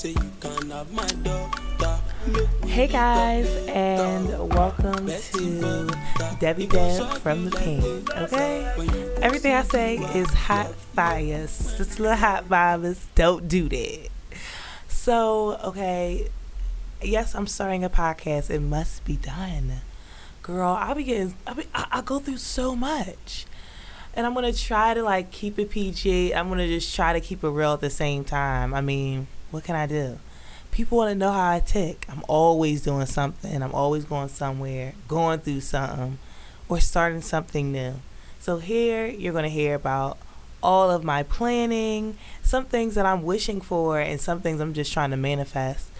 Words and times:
Hey 0.00 0.14
guys, 2.86 3.54
and 3.68 4.48
welcome 4.54 5.06
to 5.06 5.90
Debbie 6.38 6.66
Deb 6.66 7.18
from 7.18 7.44
the 7.44 7.50
Pain. 7.54 7.82
Okay, 8.10 8.64
everything 9.20 9.52
I 9.52 9.62
say 9.64 9.96
is 9.96 10.30
hot 10.30 10.74
fire. 10.74 11.42
Just 11.42 12.00
little 12.00 12.16
hot 12.16 12.48
vibes. 12.48 12.96
Don't 13.14 13.46
do 13.46 13.68
that. 13.68 14.08
So, 14.88 15.58
okay, 15.64 16.28
yes, 17.02 17.34
I'm 17.34 17.46
starting 17.46 17.84
a 17.84 17.90
podcast. 17.90 18.48
It 18.48 18.60
must 18.60 19.04
be 19.04 19.16
done, 19.16 19.82
girl. 20.40 20.78
I 20.80 20.94
be 20.94 21.04
getting, 21.04 21.34
I, 21.46 21.52
be, 21.52 21.64
I, 21.74 21.86
I 21.92 22.00
go 22.00 22.20
through 22.20 22.38
so 22.38 22.74
much 22.74 23.44
and 24.14 24.26
I'm 24.26 24.32
gonna 24.32 24.54
try 24.54 24.94
to 24.94 25.02
like 25.02 25.30
keep 25.30 25.58
it 25.58 25.68
PG. 25.68 26.34
I'm 26.34 26.48
gonna 26.48 26.66
just 26.66 26.96
try 26.96 27.12
to 27.12 27.20
keep 27.20 27.44
it 27.44 27.50
real 27.50 27.74
at 27.74 27.80
the 27.80 27.90
same 27.90 28.24
time. 28.24 28.72
I 28.72 28.80
mean, 28.80 29.26
what 29.50 29.64
can 29.64 29.76
I 29.76 29.86
do? 29.86 30.18
People 30.70 30.98
want 30.98 31.10
to 31.10 31.14
know 31.14 31.32
how 31.32 31.50
I 31.50 31.60
tick. 31.60 32.06
I'm 32.08 32.24
always 32.28 32.82
doing 32.82 33.06
something. 33.06 33.62
I'm 33.62 33.74
always 33.74 34.04
going 34.04 34.28
somewhere, 34.28 34.94
going 35.08 35.40
through 35.40 35.60
something, 35.60 36.18
or 36.68 36.80
starting 36.80 37.22
something 37.22 37.72
new. 37.72 37.94
So 38.38 38.58
here 38.58 39.06
you're 39.06 39.32
gonna 39.32 39.48
hear 39.48 39.74
about 39.74 40.16
all 40.62 40.90
of 40.90 41.04
my 41.04 41.22
planning, 41.22 42.16
some 42.42 42.64
things 42.64 42.94
that 42.94 43.06
I'm 43.06 43.22
wishing 43.22 43.60
for, 43.60 43.98
and 43.98 44.20
some 44.20 44.40
things 44.40 44.60
I'm 44.60 44.74
just 44.74 44.92
trying 44.92 45.10
to 45.10 45.16
manifest. 45.16 45.90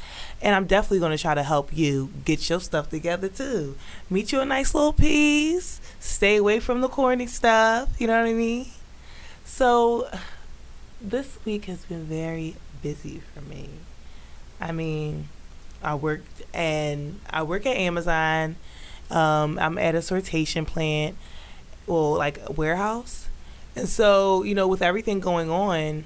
And 0.42 0.54
I'm 0.54 0.66
definitely 0.66 1.00
going 1.00 1.16
to 1.16 1.20
try 1.20 1.34
to 1.34 1.42
help 1.42 1.76
you 1.76 2.10
get 2.24 2.48
your 2.48 2.60
stuff 2.60 2.88
together 2.88 3.28
too. 3.28 3.76
Meet 4.08 4.32
you 4.32 4.40
a 4.40 4.46
nice 4.46 4.74
little 4.74 4.92
piece. 4.92 5.80
Stay 5.98 6.36
away 6.36 6.60
from 6.60 6.80
the 6.80 6.88
corny 6.88 7.26
stuff. 7.26 7.90
You 7.98 8.06
know 8.06 8.18
what 8.18 8.28
I 8.28 8.32
mean? 8.32 8.66
So, 9.44 10.08
this 11.00 11.38
week 11.44 11.66
has 11.66 11.84
been 11.84 12.04
very 12.04 12.56
busy 12.82 13.20
for 13.34 13.40
me. 13.42 13.68
I 14.60 14.72
mean, 14.72 15.28
I 15.82 15.94
worked 15.94 16.42
and 16.52 17.20
I 17.28 17.42
work 17.42 17.66
at 17.66 17.76
Amazon. 17.76 18.56
Um, 19.10 19.58
I'm 19.58 19.78
at 19.78 19.94
a 19.94 19.98
sortation 19.98 20.66
plant, 20.66 21.16
well, 21.86 22.12
like 22.12 22.40
a 22.46 22.52
warehouse. 22.52 23.28
And 23.74 23.88
so, 23.88 24.42
you 24.42 24.54
know, 24.54 24.68
with 24.68 24.82
everything 24.82 25.20
going 25.20 25.50
on, 25.50 26.04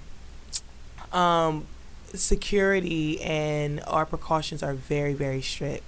um, 1.12 1.66
security 2.14 3.20
and 3.20 3.82
our 3.86 4.06
precautions 4.06 4.62
are 4.62 4.74
very, 4.74 5.14
very 5.14 5.42
strict. 5.42 5.84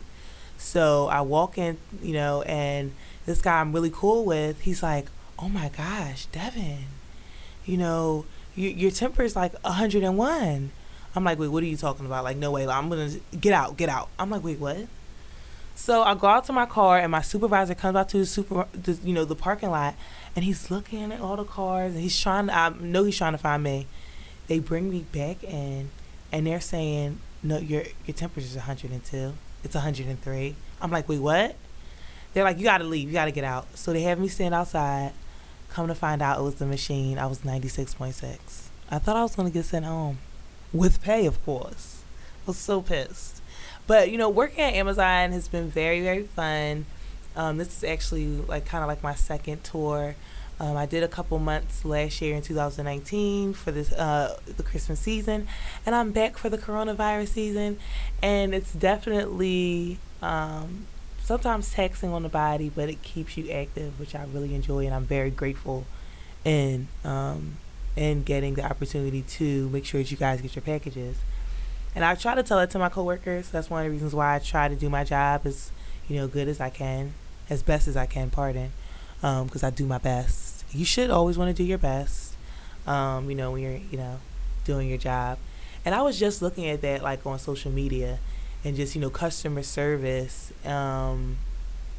So 0.58 1.06
I 1.08 1.20
walk 1.20 1.58
in, 1.58 1.78
you 2.02 2.14
know, 2.14 2.42
and 2.42 2.92
this 3.26 3.40
guy 3.42 3.60
I'm 3.60 3.72
really 3.72 3.90
cool 3.92 4.24
with, 4.24 4.60
he's 4.60 4.82
like, 4.82 5.06
oh 5.38 5.48
my 5.48 5.68
gosh, 5.68 6.26
Devin, 6.26 6.86
you 7.64 7.76
know, 7.76 8.24
your 8.56 8.90
temper 8.90 9.22
is 9.22 9.36
like 9.36 9.52
101. 9.62 10.70
I'm 11.14 11.24
like, 11.24 11.38
wait, 11.38 11.48
what 11.48 11.62
are 11.62 11.66
you 11.66 11.76
talking 11.76 12.04
about? 12.06 12.24
Like, 12.24 12.36
no 12.36 12.50
way, 12.50 12.66
I'm 12.66 12.88
gonna 12.88 13.10
get 13.40 13.52
out, 13.52 13.76
get 13.76 13.88
out. 13.88 14.08
I'm 14.18 14.30
like, 14.30 14.42
wait, 14.44 14.58
what? 14.58 14.86
So 15.74 16.02
I 16.02 16.14
go 16.14 16.26
out 16.26 16.44
to 16.46 16.52
my 16.52 16.64
car, 16.64 16.98
and 16.98 17.12
my 17.12 17.20
supervisor 17.20 17.74
comes 17.74 17.96
out 17.96 18.08
to 18.10 18.18
the 18.18 18.26
super, 18.26 18.66
the, 18.72 18.92
you 19.04 19.12
know, 19.12 19.26
the 19.26 19.34
parking 19.34 19.70
lot, 19.70 19.94
and 20.34 20.44
he's 20.44 20.70
looking 20.70 21.12
at 21.12 21.20
all 21.20 21.36
the 21.36 21.44
cars, 21.44 21.92
and 21.92 22.02
he's 22.02 22.18
trying. 22.18 22.46
To, 22.46 22.56
I 22.56 22.70
know 22.70 23.04
he's 23.04 23.16
trying 23.16 23.32
to 23.32 23.38
find 23.38 23.62
me. 23.62 23.86
They 24.46 24.58
bring 24.58 24.90
me 24.90 25.04
back 25.12 25.44
in, 25.44 25.90
and 26.32 26.46
they're 26.46 26.60
saying, 26.60 27.20
no, 27.42 27.58
your 27.58 27.82
your 28.06 28.14
temperature 28.14 28.46
is 28.46 28.56
102. 28.56 29.34
It's 29.64 29.74
103. 29.74 30.56
I'm 30.80 30.90
like, 30.90 31.08
wait, 31.08 31.20
what? 31.20 31.56
They're 32.32 32.44
like, 32.44 32.58
you 32.58 32.64
got 32.64 32.78
to 32.78 32.84
leave. 32.84 33.08
You 33.08 33.14
got 33.14 33.26
to 33.26 33.32
get 33.32 33.44
out. 33.44 33.78
So 33.78 33.92
they 33.92 34.02
have 34.02 34.18
me 34.18 34.28
stand 34.28 34.54
outside. 34.54 35.12
Come 35.76 35.88
to 35.88 35.94
find 35.94 36.22
out, 36.22 36.38
it 36.38 36.42
was 36.42 36.54
the 36.54 36.64
machine. 36.64 37.18
I 37.18 37.26
was 37.26 37.40
96.6. 37.40 38.68
I 38.90 38.98
thought 38.98 39.14
I 39.14 39.22
was 39.22 39.36
going 39.36 39.46
to 39.46 39.52
get 39.52 39.66
sent 39.66 39.84
home 39.84 40.16
with 40.72 41.02
pay, 41.02 41.26
of 41.26 41.44
course. 41.44 42.02
I 42.46 42.46
was 42.46 42.56
so 42.56 42.80
pissed. 42.80 43.42
But, 43.86 44.10
you 44.10 44.16
know, 44.16 44.30
working 44.30 44.60
at 44.60 44.72
Amazon 44.72 45.32
has 45.32 45.48
been 45.48 45.68
very, 45.68 46.00
very 46.00 46.22
fun. 46.22 46.86
Um, 47.36 47.58
this 47.58 47.76
is 47.76 47.84
actually 47.84 48.24
like 48.24 48.64
kind 48.64 48.84
of 48.84 48.88
like 48.88 49.02
my 49.02 49.14
second 49.14 49.64
tour. 49.64 50.16
Um, 50.58 50.78
I 50.78 50.86
did 50.86 51.02
a 51.02 51.08
couple 51.08 51.38
months 51.38 51.84
last 51.84 52.22
year 52.22 52.34
in 52.34 52.40
2019 52.40 53.52
for 53.52 53.70
this 53.70 53.92
uh, 53.92 54.40
the 54.46 54.62
Christmas 54.62 54.98
season, 54.98 55.46
and 55.84 55.94
I'm 55.94 56.10
back 56.10 56.38
for 56.38 56.48
the 56.48 56.56
coronavirus 56.56 57.28
season, 57.28 57.78
and 58.22 58.54
it's 58.54 58.72
definitely 58.72 59.98
um, 60.22 60.86
sometimes 61.26 61.72
taxing 61.72 62.12
on 62.12 62.22
the 62.22 62.28
body, 62.28 62.70
but 62.74 62.88
it 62.88 63.02
keeps 63.02 63.36
you 63.36 63.50
active, 63.50 64.00
which 64.00 64.14
I 64.14 64.24
really 64.32 64.54
enjoy, 64.54 64.86
and 64.86 64.94
I'm 64.94 65.04
very 65.04 65.30
grateful 65.30 65.84
in 66.44 66.88
um, 67.04 67.58
in 67.96 68.22
getting 68.22 68.54
the 68.54 68.64
opportunity 68.64 69.22
to 69.22 69.68
make 69.68 69.84
sure 69.84 70.02
that 70.02 70.10
you 70.10 70.16
guys 70.16 70.40
get 70.40 70.56
your 70.56 70.62
packages. 70.62 71.18
And 71.94 72.04
I 72.04 72.14
try 72.14 72.34
to 72.34 72.42
tell 72.42 72.60
it 72.60 72.70
to 72.70 72.78
my 72.78 72.88
coworkers. 72.88 73.50
That's 73.50 73.68
one 73.70 73.80
of 73.80 73.86
the 73.86 73.90
reasons 73.90 74.14
why 74.14 74.36
I 74.36 74.38
try 74.38 74.68
to 74.68 74.76
do 74.76 74.88
my 74.88 75.04
job 75.04 75.42
as 75.44 75.70
you 76.08 76.16
know 76.16 76.28
good 76.28 76.48
as 76.48 76.60
I 76.60 76.70
can, 76.70 77.14
as 77.50 77.62
best 77.62 77.88
as 77.88 77.96
I 77.96 78.06
can. 78.06 78.30
Pardon, 78.30 78.72
because 79.20 79.62
um, 79.62 79.66
I 79.66 79.70
do 79.70 79.86
my 79.86 79.98
best 79.98 80.56
you 80.72 80.84
should 80.84 81.10
always 81.10 81.38
want 81.38 81.54
to 81.54 81.62
do 81.62 81.66
your 81.66 81.78
best. 81.78 82.34
Um, 82.86 83.28
you 83.28 83.36
know, 83.36 83.52
when 83.52 83.62
you're, 83.62 83.80
you 83.90 83.98
know, 83.98 84.20
doing 84.64 84.88
your 84.88 84.98
job. 84.98 85.38
And 85.84 85.94
I 85.94 86.02
was 86.02 86.18
just 86.18 86.42
looking 86.42 86.66
at 86.66 86.82
that 86.82 87.02
like 87.02 87.24
on 87.26 87.38
social 87.38 87.72
media 87.72 88.18
and 88.66 88.74
just, 88.74 88.96
you 88.96 89.00
know, 89.00 89.10
customer 89.10 89.62
service 89.62 90.52
um, 90.64 91.38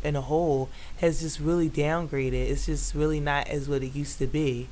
in 0.03 0.17
a 0.17 0.21
whole 0.21 0.69
has 0.97 1.21
just 1.21 1.39
really 1.39 1.69
downgraded. 1.69 2.33
It's 2.33 2.65
just 2.65 2.93
really 2.93 3.21
not 3.21 3.47
as 3.47 3.69
what 3.69 3.83
it 3.83 3.95
used 3.95 4.19
to 4.19 4.27
be. 4.27 4.67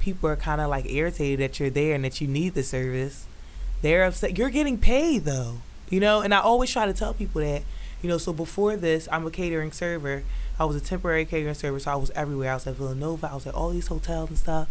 People 0.00 0.28
are 0.28 0.36
kind 0.36 0.60
of 0.60 0.68
like 0.68 0.90
irritated 0.90 1.38
that 1.38 1.60
you're 1.60 1.70
there 1.70 1.94
and 1.94 2.04
that 2.04 2.20
you 2.20 2.26
need 2.26 2.54
the 2.54 2.64
service. 2.64 3.26
They're 3.82 4.04
upset. 4.04 4.36
You're 4.36 4.50
getting 4.50 4.78
paid 4.78 5.24
though, 5.24 5.58
you 5.88 6.00
know, 6.00 6.22
and 6.22 6.34
I 6.34 6.40
always 6.40 6.70
try 6.70 6.86
to 6.86 6.92
tell 6.92 7.14
people 7.14 7.40
that, 7.40 7.62
you 8.02 8.08
know, 8.08 8.18
so 8.18 8.32
before 8.32 8.76
this, 8.76 9.08
I'm 9.12 9.24
a 9.24 9.30
catering 9.30 9.70
server 9.70 10.24
I 10.60 10.64
was 10.64 10.74
a 10.74 10.80
temporary 10.80 11.24
catering 11.24 11.54
server, 11.54 11.78
so 11.78 11.92
I 11.92 11.94
was 11.94 12.10
everywhere. 12.10 12.50
I 12.50 12.54
was 12.54 12.66
at 12.66 12.74
Villanova, 12.74 13.30
I 13.30 13.34
was 13.34 13.46
at 13.46 13.54
all 13.54 13.70
these 13.70 13.86
hotels 13.86 14.28
and 14.28 14.38
stuff. 14.38 14.68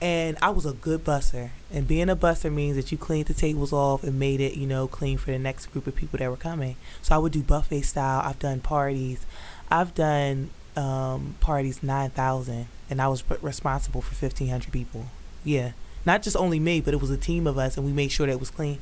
And 0.00 0.38
I 0.40 0.50
was 0.50 0.64
a 0.64 0.72
good 0.72 1.04
busser. 1.04 1.50
And 1.70 1.86
being 1.86 2.08
a 2.08 2.16
busser 2.16 2.52
means 2.52 2.76
that 2.76 2.90
you 2.90 2.96
cleaned 2.96 3.26
the 3.26 3.34
tables 3.34 3.72
off 3.72 4.02
and 4.02 4.18
made 4.18 4.40
it, 4.40 4.56
you 4.56 4.66
know, 4.66 4.88
clean 4.88 5.18
for 5.18 5.30
the 5.30 5.38
next 5.38 5.66
group 5.66 5.86
of 5.86 5.94
people 5.94 6.18
that 6.18 6.30
were 6.30 6.36
coming. 6.36 6.76
So 7.02 7.14
I 7.14 7.18
would 7.18 7.32
do 7.32 7.42
buffet 7.42 7.82
style. 7.82 8.22
I've 8.24 8.38
done 8.38 8.60
parties. 8.60 9.26
I've 9.70 9.94
done 9.94 10.50
um, 10.74 11.36
parties 11.40 11.82
9,000. 11.82 12.66
And 12.88 13.02
I 13.02 13.08
was 13.08 13.22
responsible 13.42 14.00
for 14.00 14.14
1,500 14.14 14.72
people. 14.72 15.06
Yeah. 15.44 15.72
Not 16.06 16.22
just 16.22 16.36
only 16.36 16.58
me, 16.58 16.80
but 16.80 16.94
it 16.94 17.00
was 17.00 17.10
a 17.10 17.16
team 17.16 17.46
of 17.46 17.58
us, 17.58 17.76
and 17.76 17.84
we 17.84 17.92
made 17.92 18.10
sure 18.10 18.26
that 18.26 18.32
it 18.32 18.40
was 18.40 18.50
clean. 18.50 18.78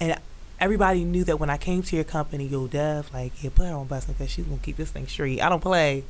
And 0.00 0.18
everybody 0.58 1.04
knew 1.04 1.24
that 1.24 1.38
when 1.38 1.50
I 1.50 1.56
came 1.56 1.82
to 1.82 1.96
your 1.96 2.04
company, 2.04 2.46
yo, 2.46 2.66
Dev, 2.66 3.12
like, 3.12 3.42
yeah, 3.42 3.50
put 3.54 3.66
her 3.66 3.74
on 3.74 3.86
bus 3.86 4.06
because. 4.06 4.30
She's 4.30 4.46
gonna 4.46 4.58
keep 4.62 4.76
this 4.76 4.90
thing 4.90 5.06
straight. 5.06 5.40
I 5.40 5.48
don't 5.48 5.60
play. 5.60 6.04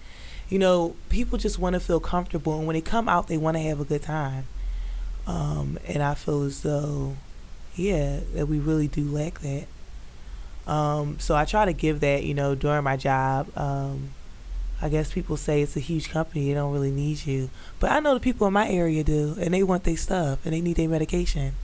You 0.48 0.58
know, 0.58 0.94
people 1.08 1.38
just 1.38 1.58
want 1.58 1.74
to 1.74 1.80
feel 1.80 2.00
comfortable, 2.00 2.58
and 2.58 2.66
when 2.66 2.74
they 2.74 2.80
come 2.80 3.08
out, 3.08 3.26
they 3.26 3.36
want 3.36 3.56
to 3.56 3.62
have 3.62 3.80
a 3.80 3.84
good 3.84 4.02
time. 4.02 4.44
Um, 5.26 5.78
and 5.86 6.02
I 6.02 6.14
feel 6.14 6.42
as 6.42 6.62
though, 6.62 7.16
yeah, 7.74 8.20
that 8.34 8.46
we 8.46 8.58
really 8.58 8.86
do 8.86 9.04
lack 9.04 9.40
that. 9.40 9.66
Um, 10.70 11.18
so 11.18 11.34
I 11.34 11.44
try 11.44 11.64
to 11.64 11.72
give 11.72 12.00
that, 12.00 12.24
you 12.24 12.34
know, 12.34 12.54
during 12.54 12.84
my 12.84 12.96
job. 12.96 13.56
Um, 13.56 14.10
I 14.80 14.88
guess 14.88 15.12
people 15.12 15.36
say 15.36 15.62
it's 15.62 15.76
a 15.76 15.80
huge 15.80 16.10
company; 16.10 16.48
they 16.48 16.54
don't 16.54 16.72
really 16.72 16.90
need 16.90 17.26
you, 17.26 17.50
but 17.80 17.90
I 17.90 18.00
know 18.00 18.14
the 18.14 18.20
people 18.20 18.46
in 18.46 18.52
my 18.52 18.68
area 18.68 19.02
do, 19.02 19.36
and 19.40 19.54
they 19.54 19.62
want 19.62 19.84
their 19.84 19.96
stuff 19.96 20.44
and 20.44 20.52
they 20.52 20.60
need 20.60 20.76
their 20.76 20.88
medication. 20.88 21.54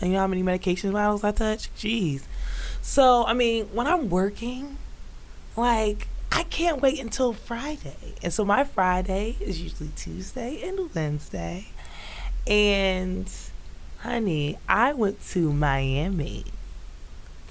And 0.00 0.10
you 0.10 0.14
know 0.14 0.20
how 0.20 0.26
many 0.26 0.42
medication 0.42 0.92
bottles 0.92 1.24
I 1.24 1.32
touch? 1.32 1.74
Jeez. 1.76 2.22
So, 2.82 3.24
I 3.24 3.32
mean, 3.32 3.66
when 3.66 3.86
I'm 3.86 4.10
working, 4.10 4.76
like, 5.56 6.08
I 6.32 6.42
can't 6.44 6.80
wait 6.80 7.00
until 7.00 7.32
Friday. 7.32 8.14
And 8.22 8.32
so 8.32 8.44
my 8.44 8.64
Friday 8.64 9.36
is 9.40 9.60
usually 9.60 9.90
Tuesday 9.96 10.62
and 10.62 10.94
Wednesday. 10.94 11.66
And, 12.46 13.30
honey, 13.98 14.58
I 14.68 14.92
went 14.92 15.24
to 15.30 15.52
Miami 15.52 16.44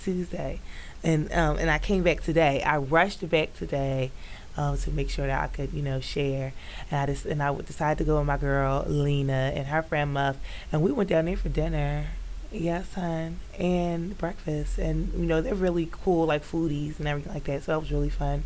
Tuesday. 0.02 0.60
And 1.04 1.32
um, 1.34 1.58
and 1.58 1.70
I 1.70 1.78
came 1.78 2.04
back 2.04 2.22
today. 2.22 2.64
I 2.64 2.78
rushed 2.78 3.28
back 3.30 3.54
today 3.54 4.12
um, 4.58 4.78
to 4.78 4.92
make 4.92 5.10
sure 5.10 5.28
that 5.28 5.44
I 5.44 5.48
could, 5.48 5.72
you 5.72 5.84
know, 5.84 6.00
share. 6.00 6.54
And 6.90 7.00
I 7.00 7.06
just 7.06 7.26
and 7.26 7.44
I 7.44 7.54
decided 7.62 8.00
to 8.00 8.04
go 8.06 8.18
with 8.18 8.26
my 8.26 8.38
girl 8.38 8.86
Lena 8.88 9.52
and 9.54 9.68
her 9.68 9.84
friend 9.84 10.14
Muff, 10.14 10.38
and 10.72 10.82
we 10.82 10.92
went 10.92 11.10
down 11.10 11.26
there 11.26 11.38
for 11.38 11.50
dinner. 11.50 12.08
Yes, 12.52 12.94
hon. 12.94 13.38
And 13.60 14.18
breakfast. 14.18 14.78
And, 14.78 15.12
you 15.14 15.26
know, 15.26 15.42
they're 15.42 15.54
really 15.56 15.90
cool, 15.92 16.26
like 16.28 16.44
foodies 16.44 17.00
and 17.00 17.08
everything 17.08 17.34
like 17.34 17.44
that. 17.46 17.64
So 17.64 17.74
that 17.74 17.80
was 17.80 17.92
really 17.92 18.10
fun 18.10 18.46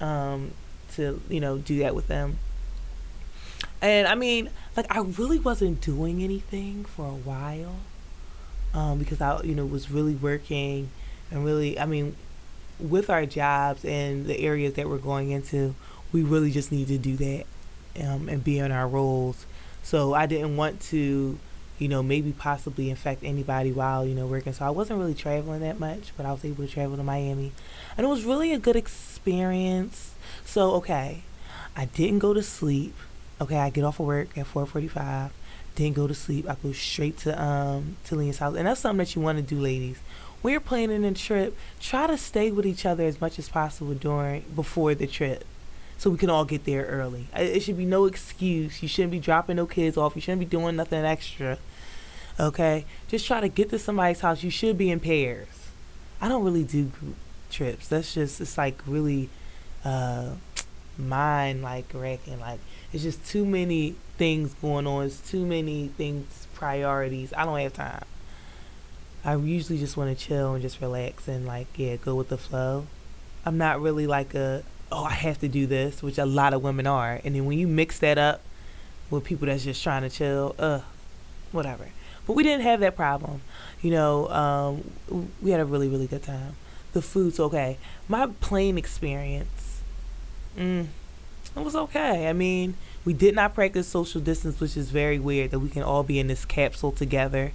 um, 0.00 0.52
to, 0.92 1.20
you 1.28 1.40
know, 1.40 1.58
do 1.58 1.78
that 1.80 1.94
with 1.94 2.08
them. 2.08 2.38
And 3.82 4.06
I 4.06 4.14
mean, 4.14 4.50
like, 4.76 4.94
I 4.94 5.00
really 5.00 5.38
wasn't 5.38 5.80
doing 5.80 6.22
anything 6.22 6.84
for 6.84 7.06
a 7.06 7.14
while 7.14 7.76
um, 8.74 8.98
because 8.98 9.20
I, 9.20 9.42
you 9.42 9.54
know, 9.54 9.64
was 9.64 9.90
really 9.90 10.14
working 10.14 10.90
and 11.30 11.44
really, 11.44 11.78
I 11.78 11.86
mean, 11.86 12.16
with 12.78 13.10
our 13.10 13.26
jobs 13.26 13.84
and 13.84 14.26
the 14.26 14.40
areas 14.40 14.74
that 14.74 14.88
we're 14.88 14.98
going 14.98 15.30
into, 15.30 15.74
we 16.12 16.22
really 16.22 16.50
just 16.50 16.72
need 16.72 16.88
to 16.88 16.98
do 16.98 17.16
that 17.16 17.44
um, 18.04 18.28
and 18.28 18.42
be 18.42 18.58
in 18.58 18.72
our 18.72 18.88
roles. 18.88 19.46
So 19.82 20.14
I 20.14 20.26
didn't 20.26 20.56
want 20.56 20.80
to 20.82 21.38
you 21.80 21.88
know, 21.88 22.02
maybe 22.02 22.30
possibly 22.30 22.90
infect 22.90 23.24
anybody 23.24 23.72
while, 23.72 24.06
you 24.06 24.14
know, 24.14 24.26
working. 24.26 24.52
So 24.52 24.66
I 24.66 24.70
wasn't 24.70 25.00
really 25.00 25.14
traveling 25.14 25.60
that 25.62 25.80
much, 25.80 26.12
but 26.16 26.26
I 26.26 26.32
was 26.32 26.44
able 26.44 26.64
to 26.64 26.70
travel 26.70 26.96
to 26.98 27.02
Miami. 27.02 27.52
And 27.96 28.06
it 28.06 28.08
was 28.08 28.24
really 28.24 28.52
a 28.52 28.58
good 28.58 28.76
experience. 28.76 30.14
So, 30.44 30.72
okay, 30.74 31.22
I 31.74 31.86
didn't 31.86 32.18
go 32.18 32.34
to 32.34 32.42
sleep. 32.42 32.94
Okay, 33.40 33.56
I 33.56 33.70
get 33.70 33.82
off 33.82 33.98
of 33.98 34.06
work 34.06 34.36
at 34.36 34.46
4:45. 34.46 35.30
Didn't 35.74 35.96
go 35.96 36.06
to 36.06 36.14
sleep. 36.14 36.48
I 36.48 36.56
go 36.62 36.72
straight 36.72 37.16
to 37.18 37.42
um 37.42 37.96
to 38.04 38.14
Lean's 38.14 38.38
house, 38.38 38.56
and 38.56 38.66
that's 38.66 38.80
something 38.80 38.98
that 38.98 39.16
you 39.16 39.22
want 39.22 39.38
to 39.38 39.42
do, 39.42 39.58
ladies. 39.58 39.98
When 40.42 40.52
you're 40.52 40.60
planning 40.60 41.04
a 41.04 41.14
trip, 41.14 41.56
try 41.80 42.06
to 42.06 42.18
stay 42.18 42.50
with 42.50 42.66
each 42.66 42.84
other 42.84 43.04
as 43.04 43.20
much 43.20 43.38
as 43.38 43.48
possible 43.48 43.94
during 43.94 44.42
before 44.54 44.94
the 44.94 45.06
trip, 45.06 45.44
so 45.96 46.10
we 46.10 46.18
can 46.18 46.28
all 46.28 46.44
get 46.44 46.64
there 46.64 46.84
early. 46.84 47.28
It 47.34 47.60
should 47.60 47.78
be 47.78 47.86
no 47.86 48.04
excuse. 48.04 48.82
You 48.82 48.88
shouldn't 48.88 49.12
be 49.12 49.20
dropping 49.20 49.56
no 49.56 49.66
kids 49.66 49.96
off. 49.96 50.16
You 50.16 50.20
shouldn't 50.20 50.40
be 50.40 50.46
doing 50.46 50.76
nothing 50.76 51.04
extra. 51.04 51.58
Okay, 52.40 52.86
just 53.06 53.26
try 53.26 53.42
to 53.42 53.48
get 53.48 53.68
to 53.68 53.78
somebody's 53.78 54.20
house. 54.20 54.42
You 54.42 54.50
should 54.50 54.78
be 54.78 54.90
in 54.90 54.98
pairs. 54.98 55.46
I 56.22 56.28
don't 56.28 56.42
really 56.42 56.64
do 56.64 56.84
group 56.84 57.16
trips. 57.50 57.88
That's 57.88 58.14
just 58.14 58.40
it's 58.40 58.56
like 58.56 58.80
really 58.86 59.28
uh 59.84 60.30
mind 60.96 61.60
like 61.60 61.84
wrecking. 61.92 62.40
Like 62.40 62.60
it's 62.94 63.02
just 63.02 63.26
too 63.26 63.44
many 63.44 63.94
things 64.16 64.54
going 64.54 64.86
on. 64.86 65.04
It's 65.04 65.20
too 65.30 65.44
many 65.44 65.88
things 65.88 66.46
priorities. 66.54 67.34
I 67.36 67.44
don't 67.44 67.58
have 67.58 67.74
time. 67.74 68.04
I 69.22 69.36
usually 69.36 69.78
just 69.78 69.98
want 69.98 70.16
to 70.16 70.24
chill 70.24 70.54
and 70.54 70.62
just 70.62 70.80
relax 70.80 71.28
and 71.28 71.44
like 71.44 71.66
yeah, 71.76 71.96
go 71.96 72.14
with 72.14 72.30
the 72.30 72.38
flow. 72.38 72.86
I'm 73.44 73.58
not 73.58 73.82
really 73.82 74.06
like 74.06 74.34
a 74.34 74.62
oh 74.90 75.04
I 75.04 75.12
have 75.12 75.40
to 75.40 75.48
do 75.48 75.66
this, 75.66 76.02
which 76.02 76.16
a 76.16 76.24
lot 76.24 76.54
of 76.54 76.62
women 76.62 76.86
are. 76.86 77.20
And 77.22 77.34
then 77.34 77.44
when 77.44 77.58
you 77.58 77.68
mix 77.68 77.98
that 77.98 78.16
up 78.16 78.40
with 79.10 79.24
people 79.24 79.46
that's 79.46 79.64
just 79.64 79.82
trying 79.82 80.02
to 80.02 80.08
chill, 80.08 80.54
uh, 80.58 80.80
whatever. 81.52 81.88
But 82.26 82.34
we 82.34 82.42
didn't 82.42 82.62
have 82.62 82.80
that 82.80 82.96
problem. 82.96 83.42
You 83.82 83.90
know, 83.90 84.28
um, 84.28 85.30
we 85.40 85.50
had 85.50 85.60
a 85.60 85.64
really 85.64 85.88
really 85.88 86.06
good 86.06 86.22
time. 86.22 86.56
The 86.92 87.02
food's 87.02 87.38
okay. 87.38 87.78
My 88.08 88.26
plane 88.40 88.76
experience, 88.76 89.82
mm, 90.56 90.86
it 91.56 91.64
was 91.64 91.76
okay. 91.76 92.28
I 92.28 92.32
mean, 92.32 92.74
we 93.04 93.12
did 93.12 93.34
not 93.34 93.54
practice 93.54 93.88
social 93.88 94.20
distance, 94.20 94.60
which 94.60 94.76
is 94.76 94.90
very 94.90 95.18
weird 95.18 95.50
that 95.52 95.60
we 95.60 95.68
can 95.68 95.82
all 95.82 96.02
be 96.02 96.18
in 96.18 96.26
this 96.26 96.44
capsule 96.44 96.92
together, 96.92 97.52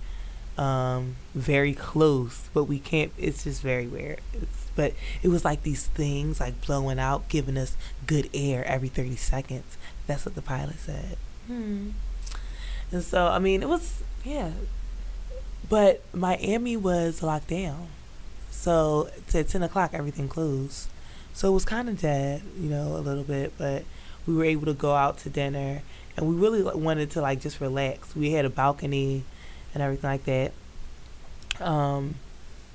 um, 0.58 1.18
very 1.34 1.74
close, 1.74 2.50
but 2.54 2.64
we 2.64 2.80
can't. 2.80 3.12
It's 3.18 3.44
just 3.44 3.62
very 3.62 3.88
weird. 3.88 4.22
It's, 4.34 4.66
but 4.76 4.94
it 5.24 5.30
was 5.30 5.46
like 5.46 5.64
these 5.64 5.88
things 5.88 6.40
like 6.40 6.66
blowing 6.66 7.00
out, 7.00 7.30
giving 7.30 7.58
us 7.58 7.78
good 8.06 8.30
air 8.34 8.66
every 8.66 8.90
30 8.90 9.16
seconds. 9.16 9.78
That's 10.08 10.26
what 10.26 10.36
the 10.36 10.42
pilot 10.42 10.80
said. 10.80 11.18
Hmm. 11.48 11.92
And 12.92 13.04
so, 13.04 13.28
I 13.28 13.40
mean, 13.40 13.64
it 13.64 13.70
was, 13.70 14.04
yeah. 14.26 14.52
But 15.70 16.02
Miami 16.14 16.78
was 16.78 17.24
locked 17.24 17.48
down. 17.48 17.88
So, 18.52 19.10
at 19.34 19.48
10 19.48 19.64
o'clock, 19.64 19.92
everything 19.94 20.28
closed. 20.28 20.90
So 21.36 21.50
it 21.50 21.52
was 21.52 21.66
kind 21.66 21.90
of 21.90 22.00
dead, 22.00 22.44
you 22.58 22.70
know, 22.70 22.96
a 22.96 23.02
little 23.02 23.26
bit, 23.26 23.54
but 23.58 23.84
we 24.26 24.34
were 24.34 24.46
able 24.46 24.66
to 24.68 24.74
go 24.74 24.94
out 24.96 25.18
to 25.20 25.30
dinner 25.30 25.82
and 26.16 26.28
we 26.30 26.36
really 26.36 26.64
wanted 26.64 27.12
to 27.12 27.22
like 27.22 27.42
just 27.42 27.60
relax. 27.60 28.16
We 28.16 28.32
had 28.32 28.46
a 28.46 28.50
balcony 28.50 29.26
and 29.74 29.84
everything 29.84 30.10
like 30.10 30.24
that. 30.24 30.54
Um, 31.60 32.16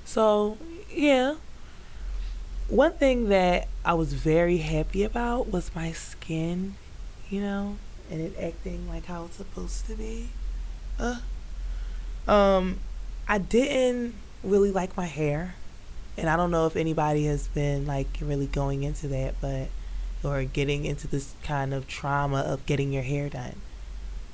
so 0.05 0.59
yeah. 0.91 1.37
One 2.67 2.93
thing 2.93 3.29
that 3.29 3.67
I 3.83 3.95
was 3.95 4.13
very 4.13 4.57
happy 4.57 5.03
about 5.03 5.51
was 5.51 5.71
my 5.75 5.91
skin, 5.91 6.75
you 7.29 7.41
know, 7.41 7.77
and 8.11 8.21
it 8.21 8.35
acting 8.39 8.87
like 8.87 9.07
how 9.07 9.25
it's 9.25 9.37
supposed 9.37 9.87
to 9.87 9.95
be. 9.95 10.29
Uh, 10.99 11.17
um, 12.27 12.79
I 13.27 13.37
didn't 13.37 14.15
really 14.43 14.71
like 14.71 14.97
my 14.97 15.05
hair 15.05 15.55
and 16.17 16.29
I 16.29 16.35
don't 16.35 16.51
know 16.51 16.67
if 16.67 16.75
anybody 16.75 17.25
has 17.25 17.47
been 17.47 17.85
like 17.85 18.07
really 18.21 18.47
going 18.47 18.83
into 18.83 19.07
that, 19.09 19.35
but 19.41 19.69
or 20.23 20.43
getting 20.43 20.85
into 20.85 21.07
this 21.07 21.33
kind 21.43 21.73
of 21.73 21.87
trauma 21.87 22.41
of 22.41 22.65
getting 22.65 22.91
your 22.91 23.03
hair 23.03 23.29
done. 23.29 23.55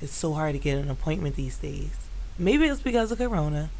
It's 0.00 0.12
so 0.12 0.34
hard 0.34 0.52
to 0.52 0.58
get 0.58 0.78
an 0.78 0.90
appointment 0.90 1.36
these 1.36 1.56
days. 1.56 1.96
Maybe 2.38 2.66
it's 2.66 2.80
because 2.80 3.10
of 3.10 3.18
Corona. 3.18 3.70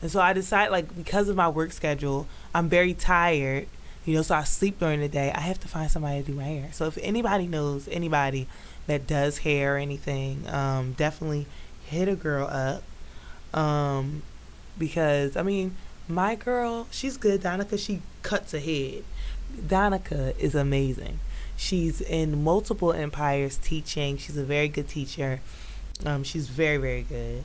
And 0.00 0.10
so 0.10 0.20
I 0.20 0.32
decided, 0.32 0.72
like, 0.72 0.96
because 0.96 1.28
of 1.28 1.36
my 1.36 1.48
work 1.48 1.72
schedule, 1.72 2.26
I'm 2.54 2.70
very 2.70 2.94
tired, 2.94 3.68
you 4.06 4.14
know, 4.14 4.22
so 4.22 4.34
I 4.34 4.44
sleep 4.44 4.80
during 4.80 5.00
the 5.00 5.08
day. 5.08 5.30
I 5.32 5.40
have 5.40 5.60
to 5.60 5.68
find 5.68 5.90
somebody 5.90 6.22
to 6.22 6.26
do 6.26 6.32
my 6.32 6.44
hair. 6.44 6.70
So 6.72 6.86
if 6.86 6.96
anybody 7.02 7.46
knows 7.46 7.86
anybody 7.88 8.48
that 8.86 9.06
does 9.06 9.38
hair 9.38 9.74
or 9.74 9.78
anything, 9.78 10.48
um, 10.48 10.94
definitely 10.94 11.46
hit 11.84 12.08
a 12.08 12.16
girl 12.16 12.46
up. 12.46 12.82
Um, 13.52 14.22
because, 14.78 15.36
I 15.36 15.42
mean, 15.42 15.76
my 16.08 16.34
girl, 16.34 16.86
she's 16.90 17.16
good. 17.16 17.42
Donica, 17.42 17.78
she 17.78 18.02
cuts 18.22 18.54
ahead. 18.54 19.04
Donica 19.66 20.34
is 20.38 20.54
amazing. 20.54 21.20
She's 21.56 22.00
in 22.00 22.42
multiple 22.42 22.92
empires 22.92 23.58
teaching. 23.58 24.16
She's 24.16 24.36
a 24.36 24.44
very 24.44 24.68
good 24.68 24.88
teacher. 24.88 25.40
Um, 26.04 26.24
she's 26.24 26.48
very, 26.48 26.78
very 26.78 27.02
good. 27.02 27.44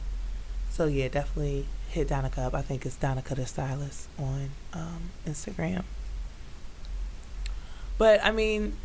So 0.69 0.85
yeah, 0.85 1.07
definitely 1.07 1.65
hit 1.89 2.07
Donica 2.09 2.41
up. 2.41 2.53
I 2.53 2.61
think 2.61 2.85
it's 2.85 2.95
Donica 2.95 3.35
the 3.35 3.45
Stylist 3.45 4.07
on 4.17 4.51
um, 4.73 5.11
Instagram. 5.27 5.83
But 7.97 8.23
I 8.23 8.31
mean, 8.31 8.77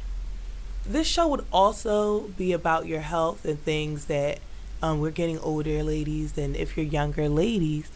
this 0.84 1.06
show 1.06 1.28
would 1.28 1.44
also 1.52 2.28
be 2.36 2.52
about 2.52 2.86
your 2.86 3.00
health 3.00 3.44
and 3.44 3.60
things 3.60 4.06
that 4.06 4.38
um, 4.82 5.00
we're 5.00 5.10
getting 5.10 5.38
older, 5.40 5.82
ladies, 5.82 6.36
and 6.38 6.56
if 6.56 6.76
you're 6.76 6.86
younger, 6.86 7.28
ladies, 7.28 7.90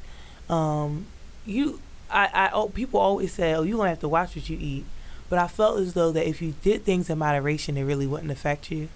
um, 0.49 1.07
you 1.47 1.81
I, 2.11 2.29
I 2.33 2.51
oh, 2.53 2.69
people 2.69 3.01
always 3.01 3.33
say, 3.33 3.55
"Oh, 3.55 3.63
you 3.63 3.77
gonna 3.77 3.89
have 3.91 4.01
to 4.01 4.09
watch 4.09 4.37
what 4.37 4.49
you 4.51 4.59
eat," 4.61 4.85
but 5.29 5.39
I 5.39 5.49
felt 5.49 5.81
as 5.81 5.95
though 5.95 6.13
that 6.13 6.29
if 6.29 6.43
you 6.43 6.55
did 6.63 6.85
things 6.85 7.09
in 7.09 7.19
moderation, 7.19 7.77
it 7.77 7.85
really 7.85 8.07
wouldn't 8.07 8.31
affect 8.31 8.71
you, 8.71 8.89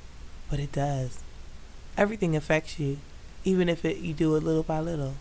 but 0.50 0.60
it 0.60 0.72
does. 0.72 1.20
Everything 1.96 2.36
affects 2.36 2.78
you, 2.78 2.98
even 3.44 3.68
if 3.68 3.84
it 3.84 3.98
you 3.98 4.12
do 4.12 4.36
it 4.36 4.42
little 4.42 4.62
by 4.62 4.80
little. 4.80 5.14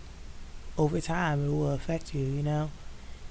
Over 0.77 1.01
time, 1.01 1.45
it 1.45 1.49
will 1.49 1.71
affect 1.71 2.13
you, 2.13 2.23
you 2.23 2.43
know. 2.43 2.69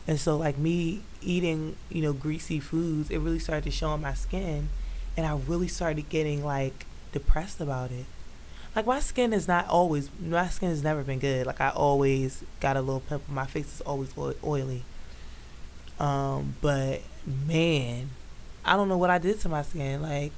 And 0.08 0.18
so, 0.18 0.36
like 0.36 0.56
me 0.58 1.02
eating, 1.20 1.76
you 1.90 2.02
know, 2.02 2.12
greasy 2.12 2.58
foods, 2.58 3.10
it 3.10 3.18
really 3.18 3.38
started 3.38 3.64
to 3.64 3.70
show 3.70 3.88
on 3.88 4.00
my 4.00 4.14
skin, 4.14 4.70
and 5.16 5.26
I 5.26 5.36
really 5.36 5.68
started 5.68 6.08
getting 6.08 6.42
like 6.44 6.86
depressed 7.12 7.60
about 7.60 7.90
it 7.90 8.06
like 8.76 8.86
my 8.86 9.00
skin 9.00 9.32
is 9.32 9.48
not 9.48 9.66
always 9.68 10.10
my 10.20 10.48
skin 10.48 10.68
has 10.68 10.82
never 10.82 11.02
been 11.02 11.18
good. 11.18 11.46
Like 11.46 11.62
I 11.62 11.70
always 11.70 12.44
got 12.60 12.76
a 12.76 12.82
little 12.82 13.00
pimple. 13.00 13.32
My 13.32 13.46
face 13.46 13.74
is 13.74 13.80
always 13.80 14.12
oily. 14.44 14.84
Um, 15.98 16.56
but 16.60 17.00
man, 17.24 18.10
I 18.66 18.76
don't 18.76 18.90
know 18.90 18.98
what 18.98 19.08
I 19.08 19.16
did 19.16 19.40
to 19.40 19.48
my 19.48 19.62
skin. 19.62 20.02
Like, 20.02 20.30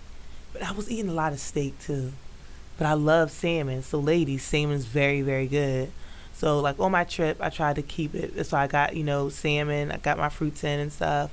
but 0.52 0.62
I 0.62 0.70
was 0.70 0.88
eating 0.88 1.08
a 1.08 1.14
lot 1.14 1.32
of 1.32 1.40
steak 1.40 1.80
too. 1.80 2.12
But 2.78 2.86
I 2.86 2.92
love 2.92 3.32
salmon. 3.32 3.82
So 3.82 3.98
ladies, 3.98 4.44
salmon's 4.44 4.84
very 4.84 5.20
very 5.20 5.48
good. 5.48 5.90
So 6.32 6.60
like 6.60 6.78
on 6.78 6.92
my 6.92 7.02
trip, 7.02 7.38
I 7.40 7.50
tried 7.50 7.74
to 7.74 7.82
keep 7.82 8.14
it. 8.14 8.44
So 8.46 8.56
I 8.56 8.68
got 8.68 8.94
you 8.94 9.02
know 9.02 9.30
salmon. 9.30 9.90
I 9.90 9.96
got 9.96 10.16
my 10.16 10.28
fruits 10.28 10.62
in 10.62 10.78
and 10.78 10.92
stuff. 10.92 11.32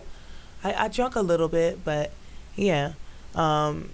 I, 0.64 0.86
I 0.86 0.88
drunk 0.88 1.16
a 1.16 1.22
little 1.22 1.50
bit, 1.50 1.86
but 1.86 2.12
yeah. 2.56 2.94
Um, 3.36 3.92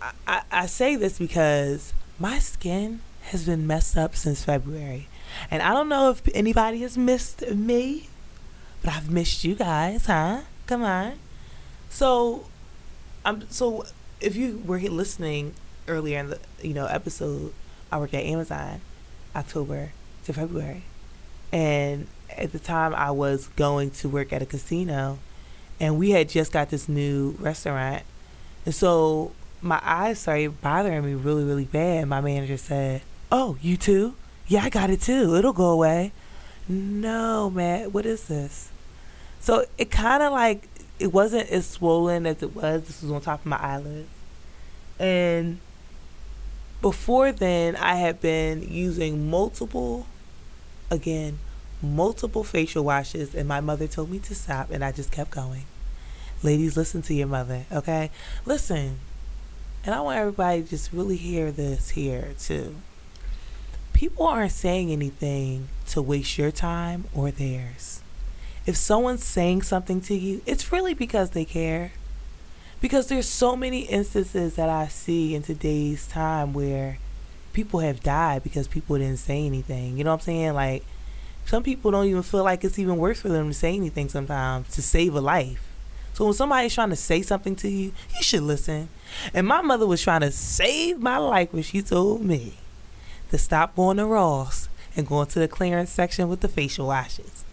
I, 0.00 0.12
I, 0.26 0.42
I 0.50 0.66
say 0.66 0.96
this 0.96 1.18
because 1.18 1.92
my 2.20 2.38
skin 2.38 3.00
has 3.22 3.46
been 3.46 3.66
messed 3.66 3.96
up 3.96 4.14
since 4.14 4.44
February. 4.44 5.08
And 5.50 5.62
I 5.62 5.72
don't 5.72 5.88
know 5.88 6.10
if 6.10 6.22
anybody 6.34 6.82
has 6.82 6.96
missed 6.98 7.50
me, 7.50 8.08
but 8.82 8.92
I've 8.92 9.10
missed 9.10 9.42
you 9.42 9.54
guys, 9.54 10.06
huh? 10.06 10.42
Come 10.66 10.84
on. 10.84 11.14
So, 11.88 12.44
I'm 13.24 13.50
so 13.50 13.84
if 14.20 14.36
you 14.36 14.62
were 14.66 14.78
listening 14.78 15.54
earlier 15.88 16.20
in 16.20 16.30
the 16.30 16.38
you 16.62 16.74
know 16.74 16.86
episode, 16.86 17.52
I 17.90 17.98
worked 17.98 18.14
at 18.14 18.24
Amazon, 18.24 18.80
October 19.34 19.92
to 20.24 20.32
February, 20.32 20.84
and 21.52 22.06
at 22.36 22.52
the 22.52 22.58
time 22.58 22.94
I 22.94 23.10
was 23.10 23.48
going 23.56 23.90
to 23.92 24.08
work 24.08 24.32
at 24.32 24.42
a 24.42 24.46
casino, 24.46 25.18
and 25.80 25.98
we 25.98 26.10
had 26.10 26.28
just 26.28 26.52
got 26.52 26.70
this 26.70 26.88
new 26.88 27.34
restaurant, 27.40 28.02
and 28.64 28.74
so 28.74 29.32
my 29.62 29.80
eyes 29.82 30.18
started 30.18 30.60
bothering 30.60 31.04
me 31.04 31.14
really, 31.14 31.44
really 31.44 31.64
bad. 31.64 32.08
My 32.08 32.20
manager 32.20 32.56
said, 32.56 33.02
Oh, 33.30 33.56
you 33.60 33.76
too? 33.76 34.14
Yeah, 34.46 34.62
I 34.64 34.70
got 34.70 34.90
it 34.90 35.00
too. 35.00 35.36
It'll 35.36 35.52
go 35.52 35.70
away. 35.70 36.12
No, 36.68 37.50
man, 37.50 37.92
what 37.92 38.06
is 38.06 38.24
this? 38.28 38.70
So 39.40 39.64
it 39.78 39.90
kind 39.90 40.22
of 40.22 40.32
like, 40.32 40.68
it 40.98 41.12
wasn't 41.12 41.48
as 41.50 41.66
swollen 41.66 42.26
as 42.26 42.42
it 42.42 42.54
was. 42.54 42.86
This 42.86 43.02
was 43.02 43.10
on 43.10 43.20
top 43.20 43.40
of 43.40 43.46
my 43.46 43.56
eyelid. 43.56 44.06
And 44.98 45.58
before 46.82 47.32
then, 47.32 47.76
I 47.76 47.94
had 47.94 48.20
been 48.20 48.62
using 48.70 49.30
multiple, 49.30 50.06
again, 50.90 51.38
multiple 51.82 52.44
facial 52.44 52.84
washes, 52.84 53.34
and 53.34 53.48
my 53.48 53.60
mother 53.60 53.86
told 53.86 54.10
me 54.10 54.18
to 54.20 54.34
stop, 54.34 54.70
and 54.70 54.84
I 54.84 54.92
just 54.92 55.10
kept 55.10 55.30
going. 55.30 55.64
Ladies, 56.42 56.76
listen 56.76 57.02
to 57.02 57.14
your 57.14 57.26
mother, 57.26 57.64
okay? 57.72 58.10
Listen, 58.44 58.98
and 59.84 59.94
I 59.94 60.00
want 60.00 60.18
everybody 60.18 60.62
to 60.62 60.68
just 60.68 60.92
really 60.92 61.16
hear 61.16 61.50
this 61.50 61.90
here 61.90 62.34
too. 62.38 62.76
people 63.92 64.26
aren't 64.26 64.52
saying 64.52 64.90
anything 64.90 65.68
to 65.88 66.00
waste 66.00 66.38
your 66.38 66.50
time 66.50 67.04
or 67.14 67.30
theirs. 67.30 68.00
If 68.66 68.76
someone's 68.76 69.24
saying 69.24 69.62
something 69.62 70.00
to 70.02 70.14
you, 70.14 70.42
it's 70.46 70.72
really 70.72 70.94
because 70.94 71.30
they 71.30 71.44
care. 71.44 71.92
Because 72.80 73.08
there's 73.08 73.28
so 73.28 73.56
many 73.56 73.80
instances 73.80 74.54
that 74.54 74.68
I 74.70 74.88
see 74.88 75.34
in 75.34 75.42
today's 75.42 76.06
time 76.06 76.54
where 76.54 76.98
people 77.52 77.80
have 77.80 78.02
died 78.02 78.42
because 78.42 78.68
people 78.68 78.96
didn't 78.96 79.18
say 79.18 79.44
anything. 79.44 79.98
You 79.98 80.04
know 80.04 80.10
what 80.10 80.20
I'm 80.20 80.24
saying? 80.24 80.54
Like 80.54 80.84
some 81.44 81.62
people 81.62 81.90
don't 81.90 82.06
even 82.06 82.22
feel 82.22 82.44
like 82.44 82.64
it's 82.64 82.78
even 82.78 82.96
worth 82.96 83.18
for 83.20 83.28
them 83.28 83.48
to 83.48 83.54
say 83.54 83.74
anything 83.74 84.08
sometimes 84.08 84.68
to 84.74 84.82
save 84.82 85.14
a 85.14 85.20
life. 85.20 85.69
So 86.14 86.24
when 86.26 86.34
somebody's 86.34 86.74
trying 86.74 86.90
to 86.90 86.96
say 86.96 87.22
something 87.22 87.56
to 87.56 87.68
you, 87.68 87.92
you 88.16 88.22
should 88.22 88.42
listen. 88.42 88.88
And 89.32 89.46
my 89.46 89.62
mother 89.62 89.86
was 89.86 90.02
trying 90.02 90.20
to 90.20 90.30
save 90.30 90.98
my 90.98 91.16
life 91.16 91.52
when 91.52 91.62
she 91.62 91.82
told 91.82 92.24
me 92.24 92.54
to 93.30 93.38
stop 93.38 93.74
going 93.76 93.96
to 93.96 94.06
Ross 94.06 94.68
and 94.96 95.06
going 95.06 95.28
to 95.28 95.38
the 95.38 95.48
clearance 95.48 95.90
section 95.90 96.28
with 96.28 96.40
the 96.40 96.48
facial 96.48 96.88
washes. 96.88 97.44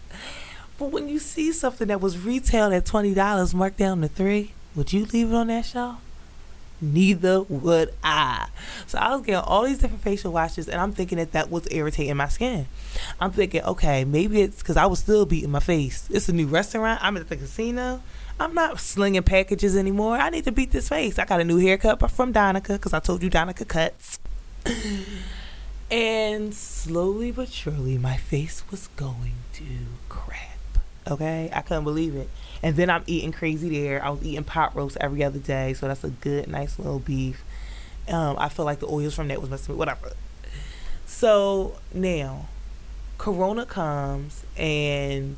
But 0.78 0.86
when 0.92 1.08
you 1.08 1.18
see 1.18 1.52
something 1.52 1.88
that 1.88 2.00
was 2.00 2.18
retailed 2.18 2.72
at 2.72 2.86
twenty 2.86 3.14
dollars 3.14 3.54
marked 3.54 3.78
down 3.78 4.00
to 4.02 4.08
three, 4.08 4.52
would 4.74 4.92
you 4.92 5.06
leave 5.06 5.32
it 5.32 5.34
on 5.34 5.48
that 5.48 5.64
shelf? 5.66 5.98
Neither 6.80 7.42
would 7.42 7.92
I. 8.04 8.48
So 8.86 8.98
I 8.98 9.14
was 9.14 9.26
getting 9.26 9.36
all 9.36 9.64
these 9.64 9.78
different 9.78 10.02
facial 10.02 10.32
washes, 10.32 10.68
and 10.68 10.80
I'm 10.80 10.92
thinking 10.92 11.18
that 11.18 11.32
that 11.32 11.50
was 11.50 11.66
irritating 11.70 12.16
my 12.16 12.28
skin. 12.28 12.66
I'm 13.20 13.32
thinking, 13.32 13.62
okay, 13.64 14.04
maybe 14.04 14.42
it's 14.42 14.58
because 14.58 14.76
I 14.76 14.86
was 14.86 15.00
still 15.00 15.26
beating 15.26 15.50
my 15.50 15.60
face. 15.60 16.08
It's 16.10 16.28
a 16.28 16.32
new 16.32 16.46
restaurant. 16.46 17.00
I'm 17.02 17.16
at 17.16 17.28
the 17.28 17.36
casino. 17.36 18.02
I'm 18.40 18.54
not 18.54 18.78
slinging 18.78 19.24
packages 19.24 19.76
anymore. 19.76 20.16
I 20.16 20.30
need 20.30 20.44
to 20.44 20.52
beat 20.52 20.70
this 20.70 20.88
face. 20.88 21.18
I 21.18 21.24
got 21.24 21.40
a 21.40 21.44
new 21.44 21.58
haircut 21.58 22.10
from 22.10 22.30
Donica 22.30 22.74
because 22.74 22.92
I 22.92 23.00
told 23.00 23.22
you 23.22 23.30
Donica 23.30 23.64
cuts. 23.64 24.20
and 25.90 26.54
slowly 26.54 27.32
but 27.32 27.50
surely, 27.50 27.98
my 27.98 28.16
face 28.16 28.62
was 28.70 28.88
going 28.96 29.34
to 29.54 29.64
crap. 30.08 30.57
Okay, 31.08 31.50
I 31.52 31.62
couldn't 31.62 31.84
believe 31.84 32.14
it. 32.14 32.28
And 32.62 32.76
then 32.76 32.90
I'm 32.90 33.02
eating 33.06 33.32
crazy 33.32 33.70
there. 33.70 34.04
I 34.04 34.10
was 34.10 34.22
eating 34.22 34.44
pot 34.44 34.76
roast 34.76 34.98
every 35.00 35.24
other 35.24 35.38
day, 35.38 35.72
so 35.72 35.88
that's 35.88 36.04
a 36.04 36.10
good, 36.10 36.48
nice 36.48 36.78
little 36.78 36.98
beef. 36.98 37.42
Um, 38.08 38.36
I 38.38 38.48
feel 38.48 38.64
like 38.64 38.80
the 38.80 38.88
oils 38.88 39.14
from 39.14 39.28
that 39.28 39.40
was 39.40 39.48
messing 39.48 39.74
me. 39.74 39.78
Whatever. 39.78 40.12
So 41.06 41.78
now, 41.94 42.48
Corona 43.16 43.64
comes, 43.64 44.44
and 44.56 45.36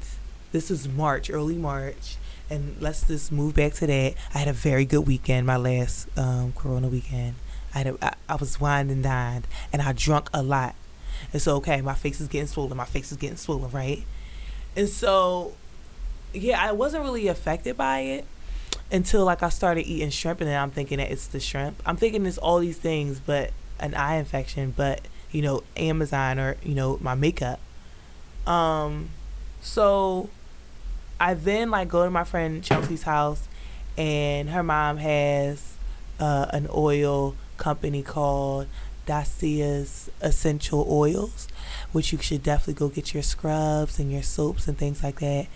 this 0.52 0.70
is 0.70 0.88
March, 0.88 1.30
early 1.30 1.56
March, 1.56 2.16
and 2.50 2.76
let's 2.80 3.06
just 3.06 3.30
move 3.30 3.54
back 3.54 3.74
to 3.74 3.86
that. 3.86 4.14
I 4.34 4.38
had 4.38 4.48
a 4.48 4.52
very 4.52 4.84
good 4.84 5.06
weekend, 5.06 5.46
my 5.46 5.56
last 5.56 6.08
um, 6.18 6.52
Corona 6.52 6.88
weekend. 6.88 7.36
I 7.72 7.78
had 7.78 7.86
a, 7.86 8.04
I, 8.04 8.14
I 8.28 8.34
was 8.34 8.60
wine 8.60 8.90
and 8.90 9.04
dined, 9.04 9.46
and 9.72 9.80
I 9.80 9.92
drunk 9.92 10.28
a 10.34 10.42
lot. 10.42 10.74
And 11.32 11.40
so, 11.40 11.56
okay, 11.56 11.80
my 11.80 11.94
face 11.94 12.20
is 12.20 12.28
getting 12.28 12.48
swollen. 12.48 12.76
My 12.76 12.84
face 12.84 13.12
is 13.12 13.18
getting 13.18 13.36
swollen, 13.36 13.70
right? 13.70 14.04
And 14.76 14.88
so, 14.88 15.54
yeah, 16.32 16.62
I 16.62 16.72
wasn't 16.72 17.04
really 17.04 17.28
affected 17.28 17.76
by 17.76 18.00
it 18.00 18.26
until 18.92 19.24
like 19.24 19.42
I 19.42 19.48
started 19.48 19.86
eating 19.86 20.10
shrimp, 20.10 20.40
and 20.40 20.48
then 20.48 20.60
I'm 20.60 20.70
thinking 20.70 20.98
that 20.98 21.10
it's 21.10 21.26
the 21.26 21.40
shrimp. 21.40 21.82
I'm 21.86 21.96
thinking 21.96 22.26
it's 22.26 22.38
all 22.38 22.58
these 22.58 22.78
things, 22.78 23.20
but 23.20 23.52
an 23.78 23.94
eye 23.94 24.16
infection, 24.16 24.72
but 24.76 25.00
you 25.32 25.42
know, 25.42 25.62
Amazon 25.76 26.38
or 26.38 26.56
you 26.62 26.74
know, 26.74 26.98
my 27.00 27.14
makeup. 27.14 27.60
Um, 28.46 29.10
so 29.60 30.30
I 31.20 31.34
then 31.34 31.70
like 31.70 31.88
go 31.88 32.04
to 32.04 32.10
my 32.10 32.24
friend 32.24 32.62
Chelsea's 32.62 33.02
house, 33.02 33.48
and 33.96 34.50
her 34.50 34.62
mom 34.62 34.98
has 34.98 35.76
uh, 36.18 36.46
an 36.50 36.68
oil 36.72 37.34
company 37.56 38.02
called 38.02 38.66
Dacia's 39.06 40.10
Essential 40.20 40.86
Oils, 40.88 41.48
which 41.92 42.12
you 42.12 42.18
should 42.18 42.42
definitely 42.42 42.74
go 42.74 42.88
get 42.88 43.14
your 43.14 43.22
scrubs 43.22 43.98
and 43.98 44.12
your 44.12 44.22
soaps 44.22 44.68
and 44.68 44.78
things 44.78 45.02
like 45.02 45.20
that. 45.20 45.46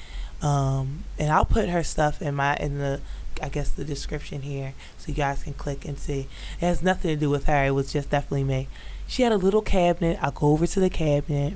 Um, 0.42 1.04
and 1.18 1.30
I'll 1.30 1.44
put 1.44 1.68
her 1.68 1.82
stuff 1.82 2.20
in 2.20 2.34
my 2.34 2.56
in 2.56 2.78
the 2.78 3.00
I 3.42 3.48
guess 3.48 3.70
the 3.70 3.84
description 3.84 4.42
here 4.42 4.74
so 4.96 5.08
you 5.08 5.14
guys 5.14 5.42
can 5.42 5.54
click 5.54 5.84
and 5.84 5.98
see. 5.98 6.28
It 6.60 6.66
has 6.66 6.82
nothing 6.82 7.10
to 7.10 7.16
do 7.16 7.30
with 7.30 7.44
her. 7.46 7.64
It 7.64 7.72
was 7.72 7.92
just 7.92 8.10
definitely 8.10 8.44
me. 8.44 8.68
She 9.06 9.22
had 9.22 9.32
a 9.32 9.36
little 9.36 9.62
cabinet. 9.62 10.18
I 10.22 10.30
go 10.30 10.48
over 10.48 10.66
to 10.66 10.80
the 10.80 10.90
cabinet 10.90 11.54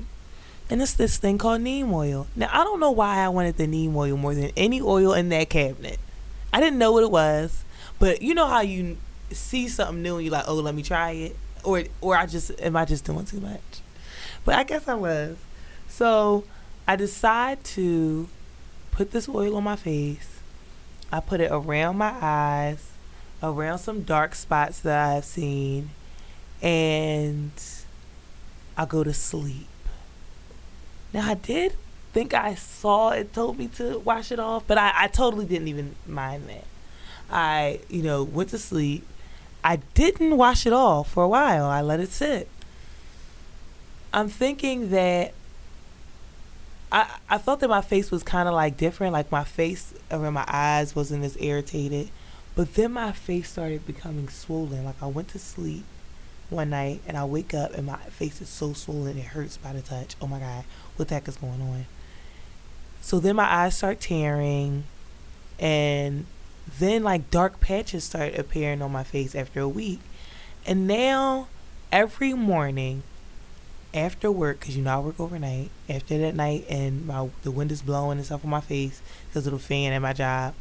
and 0.69 0.81
it's 0.81 0.93
this 0.93 1.17
thing 1.17 1.37
called 1.37 1.61
neem 1.61 1.93
oil. 1.93 2.27
Now 2.35 2.49
I 2.51 2.63
don't 2.63 2.79
know 2.79 2.91
why 2.91 3.17
I 3.17 3.29
wanted 3.29 3.57
the 3.57 3.67
neem 3.67 3.95
oil 3.95 4.17
more 4.17 4.35
than 4.35 4.51
any 4.55 4.81
oil 4.81 5.13
in 5.13 5.29
that 5.29 5.49
cabinet. 5.49 5.99
I 6.51 6.59
didn't 6.59 6.79
know 6.79 6.91
what 6.91 7.03
it 7.03 7.11
was, 7.11 7.63
but 7.97 8.21
you 8.21 8.33
know 8.33 8.47
how 8.47 8.61
you 8.61 8.97
see 9.31 9.67
something 9.67 10.01
new 10.01 10.15
and 10.15 10.25
you're 10.25 10.33
like, 10.33 10.45
oh, 10.47 10.55
let 10.55 10.73
me 10.73 10.83
try 10.83 11.11
it, 11.11 11.35
or 11.63 11.83
or 12.01 12.15
I 12.15 12.25
just 12.25 12.51
am 12.61 12.75
I 12.75 12.85
just 12.85 13.05
doing 13.05 13.25
too 13.25 13.39
much? 13.39 13.81
But 14.45 14.55
I 14.55 14.63
guess 14.63 14.87
I 14.87 14.95
was. 14.95 15.37
So 15.87 16.43
I 16.87 16.95
decide 16.95 17.63
to 17.75 18.29
put 18.91 19.11
this 19.11 19.27
oil 19.29 19.55
on 19.55 19.63
my 19.63 19.75
face. 19.75 20.39
I 21.11 21.19
put 21.19 21.41
it 21.41 21.51
around 21.51 21.97
my 21.97 22.13
eyes, 22.21 22.91
around 23.41 23.79
some 23.79 24.03
dark 24.03 24.35
spots 24.35 24.79
that 24.81 25.15
I've 25.15 25.25
seen, 25.25 25.89
and 26.61 27.51
I 28.77 28.85
go 28.85 29.03
to 29.03 29.13
sleep. 29.13 29.67
Now 31.13 31.29
I 31.29 31.33
did 31.33 31.75
think 32.13 32.33
I 32.33 32.55
saw 32.55 33.11
it 33.11 33.33
told 33.33 33.57
me 33.57 33.67
to 33.69 33.99
wash 33.99 34.31
it 34.31 34.39
off, 34.39 34.63
but 34.67 34.77
I, 34.77 34.91
I 34.95 35.07
totally 35.07 35.45
didn't 35.45 35.67
even 35.67 35.95
mind 36.07 36.47
that. 36.49 36.65
I, 37.29 37.81
you 37.89 38.01
know, 38.01 38.23
went 38.23 38.49
to 38.49 38.57
sleep. 38.57 39.05
I 39.63 39.77
didn't 39.93 40.37
wash 40.37 40.65
it 40.65 40.73
all 40.73 41.03
for 41.03 41.23
a 41.23 41.27
while. 41.27 41.65
I 41.65 41.81
let 41.81 41.99
it 41.99 42.09
sit. 42.09 42.47
I'm 44.13 44.29
thinking 44.29 44.89
that 44.91 45.33
I 46.91 47.07
I 47.29 47.37
thought 47.37 47.59
that 47.59 47.69
my 47.69 47.81
face 47.81 48.11
was 48.11 48.23
kind 48.23 48.47
of 48.47 48.55
like 48.55 48.77
different, 48.77 49.13
like 49.13 49.31
my 49.31 49.43
face 49.43 49.93
around 50.09 50.33
my 50.33 50.45
eyes 50.47 50.95
wasn't 50.95 51.23
as 51.23 51.37
irritated, 51.39 52.09
but 52.55 52.73
then 52.75 52.93
my 52.93 53.11
face 53.11 53.51
started 53.51 53.85
becoming 53.85 54.29
swollen. 54.29 54.85
Like 54.85 55.01
I 55.01 55.07
went 55.07 55.27
to 55.29 55.39
sleep 55.39 55.83
one 56.49 56.71
night 56.71 57.01
and 57.07 57.15
I 57.15 57.25
wake 57.25 57.53
up 57.53 57.73
and 57.75 57.85
my 57.85 57.97
face 57.97 58.41
is 58.41 58.49
so 58.49 58.73
swollen 58.73 59.17
it 59.17 59.25
hurts 59.25 59.57
by 59.57 59.73
the 59.73 59.81
touch. 59.81 60.15
Oh 60.21 60.27
my 60.27 60.39
god, 60.39 60.63
what 60.95 61.07
the 61.09 61.15
heck 61.15 61.27
is 61.27 61.35
going 61.35 61.61
on? 61.61 61.85
So 63.01 63.19
then 63.19 63.35
my 63.35 63.51
eyes 63.51 63.77
start 63.77 63.99
tearing 63.99 64.85
and 65.59 66.25
then 66.77 67.03
like 67.03 67.31
dark 67.31 67.59
patches 67.59 68.03
start 68.03 68.35
appearing 68.35 68.81
on 68.81 68.91
my 68.91 69.03
face 69.03 69.33
after 69.35 69.59
a 69.61 69.69
week. 69.69 69.99
And 70.65 70.87
now 70.87 71.47
every 71.91 72.33
morning 72.33 73.03
after 73.93 74.31
work, 74.31 74.59
because 74.59 74.77
you 74.77 74.83
know 74.83 74.97
I 74.97 74.99
work 74.99 75.19
overnight, 75.19 75.71
after 75.89 76.17
that 76.19 76.35
night 76.35 76.65
and 76.69 77.07
my 77.07 77.29
the 77.43 77.51
wind 77.51 77.71
is 77.71 77.81
blowing 77.81 78.17
and 78.17 78.25
stuff 78.25 78.43
on 78.43 78.51
my 78.51 78.61
face 78.61 79.01
because 79.27 79.47
of 79.47 79.53
the 79.53 79.59
fan 79.59 79.93
at 79.93 80.01
my 80.01 80.13
job, 80.13 80.53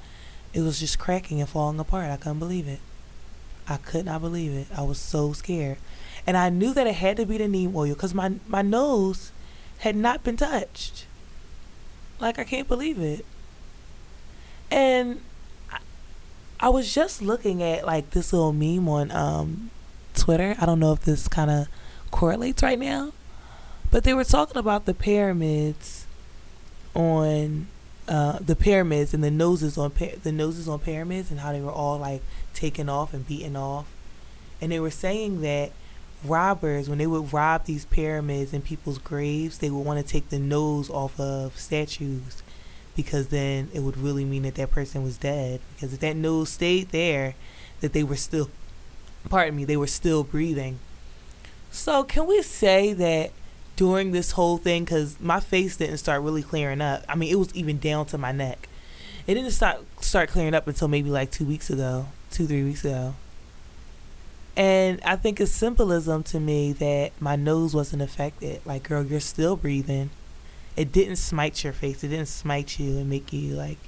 it 0.54 0.60
was 0.60 0.80
just 0.80 0.98
cracking 0.98 1.40
and 1.40 1.48
falling 1.48 1.78
apart. 1.78 2.10
I 2.10 2.16
couldn't 2.16 2.38
believe 2.38 2.68
it. 2.68 2.80
I 3.68 3.76
could 3.76 4.06
not 4.06 4.22
believe 4.22 4.52
it. 4.52 4.66
I 4.74 4.82
was 4.82 4.98
so 4.98 5.32
scared. 5.32 5.76
And 6.26 6.36
I 6.36 6.48
knew 6.48 6.72
that 6.72 6.86
it 6.86 6.94
had 6.94 7.18
to 7.18 7.26
be 7.26 7.38
the 7.38 7.48
neem 7.48 7.76
oil 7.76 7.94
because 7.94 8.14
my, 8.14 8.32
my 8.46 8.62
nose 8.62 9.30
had 9.78 9.94
not 9.94 10.24
been 10.24 10.36
touched. 10.36 11.06
Like, 12.18 12.38
I 12.38 12.44
can't 12.44 12.66
believe 12.66 12.98
it. 12.98 13.24
And 14.70 15.20
I, 16.60 16.68
was 16.68 16.92
just 16.92 17.22
looking 17.22 17.62
at 17.62 17.84
like 17.86 18.10
this 18.10 18.32
little 18.32 18.52
meme 18.52 18.88
on 18.88 19.10
um, 19.10 19.70
Twitter. 20.14 20.56
I 20.60 20.66
don't 20.66 20.80
know 20.80 20.92
if 20.92 21.00
this 21.00 21.28
kind 21.28 21.50
of 21.50 21.68
correlates 22.10 22.62
right 22.62 22.78
now, 22.78 23.12
but 23.90 24.04
they 24.04 24.14
were 24.14 24.24
talking 24.24 24.56
about 24.56 24.86
the 24.86 24.94
pyramids 24.94 26.06
on 26.94 27.68
uh, 28.08 28.38
the 28.40 28.56
pyramids 28.56 29.12
and 29.12 29.22
the 29.22 29.30
noses 29.30 29.76
on 29.76 29.92
the 30.22 30.32
noses 30.32 30.68
on 30.68 30.78
pyramids 30.78 31.30
and 31.30 31.40
how 31.40 31.52
they 31.52 31.60
were 31.60 31.70
all 31.70 31.98
like 31.98 32.22
taken 32.54 32.88
off 32.88 33.12
and 33.12 33.26
beaten 33.26 33.56
off. 33.56 33.86
And 34.60 34.72
they 34.72 34.80
were 34.80 34.90
saying 34.90 35.42
that 35.42 35.72
robbers, 36.24 36.88
when 36.88 36.98
they 36.98 37.06
would 37.06 37.32
rob 37.32 37.64
these 37.64 37.84
pyramids 37.84 38.52
and 38.52 38.64
people's 38.64 38.98
graves, 38.98 39.58
they 39.58 39.70
would 39.70 39.84
want 39.84 40.04
to 40.04 40.12
take 40.12 40.30
the 40.30 40.38
nose 40.38 40.90
off 40.90 41.18
of 41.20 41.58
statues 41.58 42.42
because 42.98 43.28
then 43.28 43.68
it 43.72 43.80
would 43.80 43.96
really 43.96 44.24
mean 44.24 44.42
that 44.42 44.56
that 44.56 44.72
person 44.72 45.04
was 45.04 45.16
dead. 45.16 45.60
Because 45.74 45.94
if 45.94 46.00
that 46.00 46.16
nose 46.16 46.48
stayed 46.48 46.88
there, 46.88 47.34
that 47.80 47.92
they 47.92 48.02
were 48.02 48.16
still, 48.16 48.50
pardon 49.30 49.54
me, 49.54 49.64
they 49.64 49.76
were 49.76 49.86
still 49.86 50.24
breathing. 50.24 50.80
So, 51.70 52.02
can 52.02 52.26
we 52.26 52.42
say 52.42 52.92
that 52.94 53.30
during 53.76 54.10
this 54.10 54.32
whole 54.32 54.58
thing, 54.58 54.84
because 54.84 55.20
my 55.20 55.38
face 55.38 55.76
didn't 55.76 55.98
start 55.98 56.22
really 56.22 56.42
clearing 56.42 56.80
up, 56.80 57.04
I 57.08 57.14
mean, 57.14 57.30
it 57.30 57.36
was 57.36 57.54
even 57.54 57.78
down 57.78 58.06
to 58.06 58.18
my 58.18 58.32
neck. 58.32 58.68
It 59.28 59.34
didn't 59.34 59.52
start 59.52 59.84
start 60.00 60.30
clearing 60.30 60.54
up 60.54 60.66
until 60.66 60.88
maybe 60.88 61.10
like 61.10 61.30
two 61.30 61.44
weeks 61.44 61.70
ago 61.70 62.06
two, 62.30 62.46
three 62.46 62.62
weeks 62.62 62.84
ago. 62.84 63.14
And 64.56 65.00
I 65.04 65.16
think 65.16 65.40
it's 65.40 65.52
symbolism 65.52 66.24
to 66.24 66.40
me 66.40 66.72
that 66.74 67.12
my 67.20 67.36
nose 67.36 67.74
wasn't 67.74 68.02
affected. 68.02 68.60
Like, 68.66 68.82
girl, 68.82 69.04
you're 69.04 69.20
still 69.20 69.56
breathing. 69.56 70.10
It 70.78 70.92
didn't 70.92 71.16
smite 71.16 71.64
your 71.64 71.73
face. 71.73 72.04
It 72.04 72.08
didn't 72.08 72.28
smite 72.28 72.78
you 72.78 72.99
and 72.99 73.11
make 73.11 73.32
you 73.32 73.54
like 73.54 73.78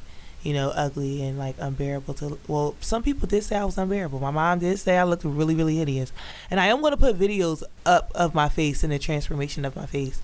you 0.42 0.54
know, 0.54 0.70
ugly 0.70 1.22
and 1.22 1.38
like 1.38 1.54
unbearable 1.58 2.14
to. 2.14 2.38
Well, 2.48 2.74
some 2.80 3.02
people 3.02 3.28
did 3.28 3.44
say 3.44 3.56
I 3.56 3.64
was 3.64 3.76
unbearable. 3.76 4.20
My 4.20 4.30
mom 4.30 4.60
did 4.60 4.78
say 4.78 4.96
I 4.96 5.04
looked 5.04 5.24
really, 5.24 5.54
really 5.54 5.76
hideous. 5.76 6.12
And 6.50 6.58
I 6.58 6.66
am 6.66 6.80
going 6.80 6.92
to 6.92 6.96
put 6.96 7.18
videos 7.18 7.62
up 7.84 8.10
of 8.14 8.34
my 8.34 8.48
face 8.48 8.82
and 8.82 8.92
the 8.92 8.98
transformation 8.98 9.64
of 9.64 9.76
my 9.76 9.86
face 9.86 10.22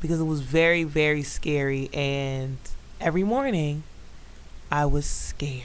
because 0.00 0.20
it 0.20 0.24
was 0.24 0.40
very, 0.40 0.84
very 0.84 1.22
scary. 1.22 1.88
And 1.94 2.58
every 3.00 3.24
morning, 3.24 3.84
I 4.70 4.84
was 4.84 5.06
scared. 5.06 5.64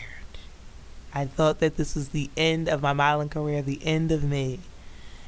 I 1.13 1.25
thought 1.25 1.60
that 1.60 1.75
this 1.75 1.94
was 1.94 2.10
the 2.10 2.30
end 2.38 2.70
of 2.70 2.82
my 2.82 2.94
modeling 2.94 3.30
career, 3.30 3.62
the 3.62 3.86
end 3.86 4.12
of 4.12 4.24
me. 4.24 4.60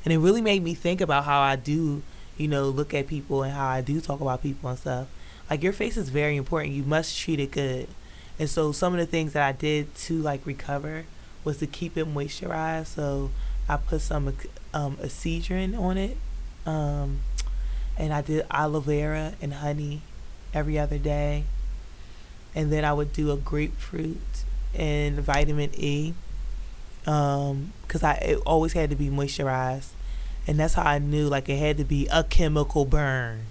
And 0.04 0.14
it 0.14 0.18
really 0.18 0.42
made 0.42 0.64
me 0.64 0.74
think 0.74 1.02
about 1.02 1.26
how 1.26 1.42
I 1.42 1.56
do, 1.56 2.04
you 2.38 2.48
know, 2.48 2.66
look 2.70 2.94
at 2.94 3.08
people 3.08 3.44
and 3.44 3.54
how 3.54 3.68
I 3.68 3.82
do 3.82 4.02
talk 4.02 4.22
about 4.22 4.44
people 4.44 4.70
and 4.70 4.80
stuff. 4.80 5.08
Like, 5.50 5.62
your 5.64 5.74
face 5.74 5.96
is 5.98 6.10
very 6.10 6.36
important. 6.36 6.74
You 6.74 6.84
must 6.84 7.18
treat 7.18 7.40
it 7.40 7.52
good 7.52 7.88
and 8.38 8.50
so 8.50 8.72
some 8.72 8.94
of 8.94 9.00
the 9.00 9.06
things 9.06 9.34
that 9.34 9.48
I 9.48 9.52
did 9.52 9.94
to 9.96 10.22
like 10.22 10.46
recover 10.46 11.06
was 11.44 11.58
to 11.60 11.68
keep 11.68 11.98
it 11.98 12.12
moisturized. 12.12 12.88
So 12.88 13.32
I 13.70 13.78
put 13.78 14.02
some 14.02 14.34
um, 14.74 14.98
Excedrin 14.98 15.80
on 15.80 15.98
it, 15.98 16.18
um, 16.66 17.20
and 17.98 18.14
I 18.14 18.22
did 18.22 18.46
aloe 18.52 18.82
vera 18.82 19.34
and 19.42 19.54
honey 19.54 20.02
every 20.54 20.78
other 20.78 20.98
day, 20.98 21.46
and 22.54 22.72
then 22.72 22.84
I 22.84 22.94
would 22.94 23.14
do 23.14 23.32
a 23.32 23.38
grapefruit 23.38 24.44
and 24.74 25.20
vitamin 25.20 25.72
E, 25.76 26.14
because 27.00 27.52
um, 27.52 27.72
I 28.04 28.14
it 28.16 28.40
always 28.46 28.74
had 28.74 28.90
to 28.90 28.96
be 28.96 29.10
moisturized, 29.10 29.90
and 30.48 30.60
that's 30.60 30.76
how 30.76 30.84
I 30.84 31.00
knew 31.00 31.28
like 31.28 31.50
it 31.50 31.58
had 31.58 31.78
to 31.78 31.84
be 31.84 32.08
a 32.12 32.24
chemical 32.24 32.86
burn 32.86 33.46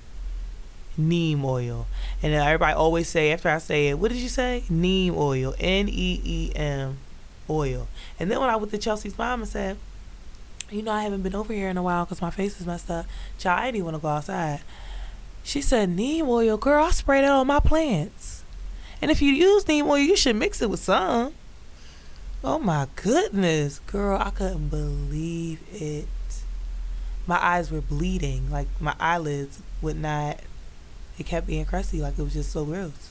neem 0.96 1.44
oil. 1.44 1.86
And 2.22 2.32
everybody 2.34 2.74
always 2.74 3.08
say 3.08 3.32
after 3.32 3.48
I 3.48 3.58
say 3.58 3.88
it, 3.88 3.98
what 3.98 4.10
did 4.10 4.20
you 4.20 4.28
say? 4.28 4.64
Neem 4.68 5.14
oil, 5.16 5.54
N 5.58 5.88
E 5.88 6.20
E 6.24 6.52
M 6.54 6.98
oil. 7.48 7.88
And 8.18 8.30
then 8.30 8.40
when 8.40 8.50
I 8.50 8.56
went 8.56 8.70
to 8.72 8.78
Chelsea's 8.78 9.18
mom 9.18 9.42
and 9.42 9.48
said, 9.48 9.76
you 10.70 10.82
know, 10.82 10.92
I 10.92 11.02
haven't 11.02 11.22
been 11.22 11.34
over 11.34 11.52
here 11.52 11.68
in 11.68 11.76
a 11.76 11.82
while 11.82 12.04
because 12.04 12.22
my 12.22 12.30
face 12.30 12.60
is 12.60 12.66
messed 12.66 12.90
up. 12.90 13.06
Child, 13.38 13.60
I 13.60 13.70
didn't 13.70 13.84
want 13.84 13.96
to 13.96 14.02
go 14.02 14.08
outside. 14.08 14.60
She 15.42 15.60
said, 15.60 15.90
neem 15.90 16.28
oil, 16.28 16.56
girl, 16.56 16.84
I 16.84 16.90
spray 16.90 17.20
that 17.20 17.30
on 17.30 17.46
my 17.46 17.60
plants. 17.60 18.44
And 19.02 19.10
if 19.10 19.20
you 19.20 19.32
use 19.32 19.68
neem 19.68 19.86
oil, 19.86 19.98
you 19.98 20.16
should 20.16 20.36
mix 20.36 20.62
it 20.62 20.70
with 20.70 20.80
some. 20.80 21.34
Oh 22.42 22.58
my 22.58 22.88
goodness, 22.96 23.80
girl, 23.80 24.18
I 24.18 24.30
couldn't 24.30 24.68
believe 24.68 25.60
it. 25.72 26.06
My 27.26 27.42
eyes 27.42 27.70
were 27.70 27.80
bleeding, 27.80 28.50
like 28.50 28.68
my 28.80 28.94
eyelids 29.00 29.62
would 29.80 29.96
not 29.96 30.40
it 31.18 31.26
kept 31.26 31.46
being 31.46 31.64
crusty, 31.64 32.00
like 32.00 32.18
it 32.18 32.22
was 32.22 32.32
just 32.32 32.50
so 32.50 32.64
gross. 32.64 33.10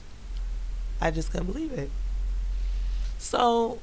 I 1.00 1.10
just 1.12 1.32
couldn't 1.32 1.48
believe 1.48 1.72
it. 1.72 1.90
So 3.18 3.80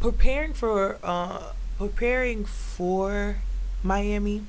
preparing 0.00 0.54
for 0.54 0.98
uh, 1.02 1.52
preparing 1.78 2.44
for 2.44 3.36
Miami, 3.82 4.44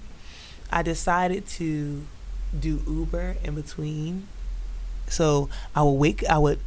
I 0.72 0.82
decided 0.82 1.46
to 1.48 2.06
do 2.58 2.82
Uber 2.88 3.38
in 3.44 3.56
between. 3.56 4.28
So 5.08 5.50
I 5.76 5.84
would 5.84 5.92
wake, 5.92 6.26
I 6.26 6.38
would 6.38 6.60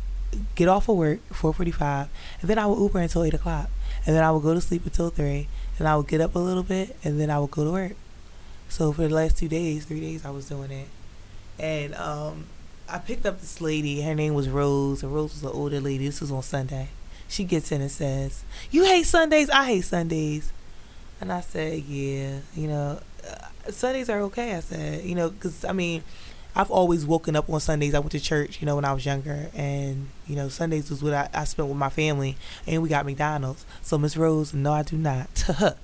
get 0.54 0.68
off 0.68 0.88
of 0.88 0.96
work 0.96 1.20
four 1.32 1.52
forty 1.52 1.70
five, 1.70 2.08
and 2.40 2.48
then 2.48 2.58
I 2.58 2.66
would 2.66 2.78
Uber 2.78 3.00
until 3.00 3.24
eight 3.24 3.34
o'clock, 3.34 3.70
and 4.06 4.14
then 4.14 4.22
I 4.22 4.30
would 4.30 4.42
go 4.42 4.54
to 4.54 4.60
sleep 4.60 4.84
until 4.84 5.10
three, 5.10 5.48
and 5.78 5.86
I 5.86 5.96
would 5.96 6.08
get 6.08 6.20
up 6.20 6.34
a 6.34 6.38
little 6.38 6.62
bit, 6.62 6.96
and 7.04 7.20
then 7.20 7.30
I 7.30 7.38
would 7.38 7.50
go 7.50 7.64
to 7.64 7.70
work. 7.70 7.96
So 8.68 8.92
for 8.92 9.02
the 9.02 9.14
last 9.14 9.38
two 9.38 9.48
days, 9.48 9.84
three 9.84 10.00
days, 10.00 10.24
I 10.24 10.30
was 10.30 10.48
doing 10.48 10.70
it, 10.70 10.88
and 11.58 11.94
um, 11.94 12.46
I 12.88 12.98
picked 12.98 13.24
up 13.26 13.40
this 13.40 13.60
lady. 13.60 14.02
Her 14.02 14.14
name 14.14 14.34
was 14.34 14.48
Rose, 14.48 15.02
and 15.02 15.14
Rose 15.14 15.32
was 15.34 15.42
an 15.42 15.50
older 15.50 15.80
lady. 15.80 16.06
This 16.06 16.20
was 16.20 16.30
on 16.30 16.42
Sunday. 16.42 16.88
She 17.28 17.44
gets 17.44 17.72
in 17.72 17.80
and 17.80 17.90
says, 17.90 18.44
"You 18.70 18.84
hate 18.84 19.06
Sundays. 19.06 19.50
I 19.50 19.66
hate 19.66 19.84
Sundays." 19.84 20.52
And 21.20 21.32
I 21.32 21.40
said, 21.40 21.82
"Yeah, 21.84 22.40
you 22.54 22.68
know, 22.68 23.00
uh, 23.26 23.70
Sundays 23.70 24.08
are 24.10 24.20
okay." 24.22 24.54
I 24.54 24.60
said, 24.60 25.04
"You 25.04 25.14
know, 25.14 25.30
because 25.30 25.64
I 25.64 25.72
mean." 25.72 26.02
I've 26.56 26.70
always 26.70 27.06
woken 27.06 27.36
up 27.36 27.48
on 27.48 27.60
Sundays. 27.60 27.94
I 27.94 28.00
went 28.00 28.12
to 28.12 28.20
church, 28.20 28.60
you 28.60 28.66
know, 28.66 28.76
when 28.76 28.84
I 28.84 28.92
was 28.92 29.06
younger, 29.06 29.50
and 29.54 30.08
you 30.26 30.34
know, 30.34 30.48
Sundays 30.48 30.90
was 30.90 31.02
what 31.02 31.14
I, 31.14 31.28
I 31.32 31.44
spent 31.44 31.68
with 31.68 31.78
my 31.78 31.88
family, 31.88 32.36
and 32.66 32.82
we 32.82 32.88
got 32.88 33.06
McDonald's. 33.06 33.64
So 33.82 33.96
Miss 33.96 34.16
Rose, 34.16 34.52
no, 34.52 34.72
I 34.72 34.82
do 34.82 34.96
not 34.96 35.28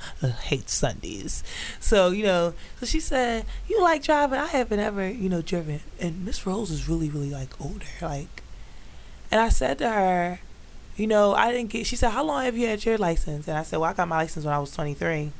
hate 0.44 0.68
Sundays. 0.68 1.44
So 1.78 2.10
you 2.10 2.24
know, 2.24 2.54
so 2.80 2.86
she 2.86 3.00
said, 3.00 3.46
"You 3.68 3.80
like 3.82 4.02
driving? 4.02 4.38
I 4.38 4.46
haven't 4.46 4.80
ever, 4.80 5.08
you 5.08 5.28
know, 5.28 5.42
driven." 5.42 5.80
And 6.00 6.24
Miss 6.24 6.46
Rose 6.46 6.70
is 6.70 6.88
really, 6.88 7.08
really 7.08 7.30
like 7.30 7.60
older, 7.60 7.86
like. 8.02 8.42
And 9.30 9.40
I 9.40 9.48
said 9.48 9.78
to 9.78 9.90
her, 9.90 10.40
you 10.96 11.06
know, 11.06 11.34
I 11.34 11.52
didn't 11.52 11.70
get. 11.70 11.86
She 11.86 11.96
said, 11.96 12.10
"How 12.10 12.24
long 12.24 12.44
have 12.44 12.56
you 12.56 12.66
had 12.66 12.84
your 12.84 12.98
license?" 12.98 13.48
And 13.48 13.56
I 13.56 13.62
said, 13.62 13.78
"Well, 13.78 13.90
I 13.90 13.94
got 13.94 14.08
my 14.08 14.16
license 14.16 14.44
when 14.44 14.54
I 14.54 14.58
was 14.58 14.70
23." 14.72 15.32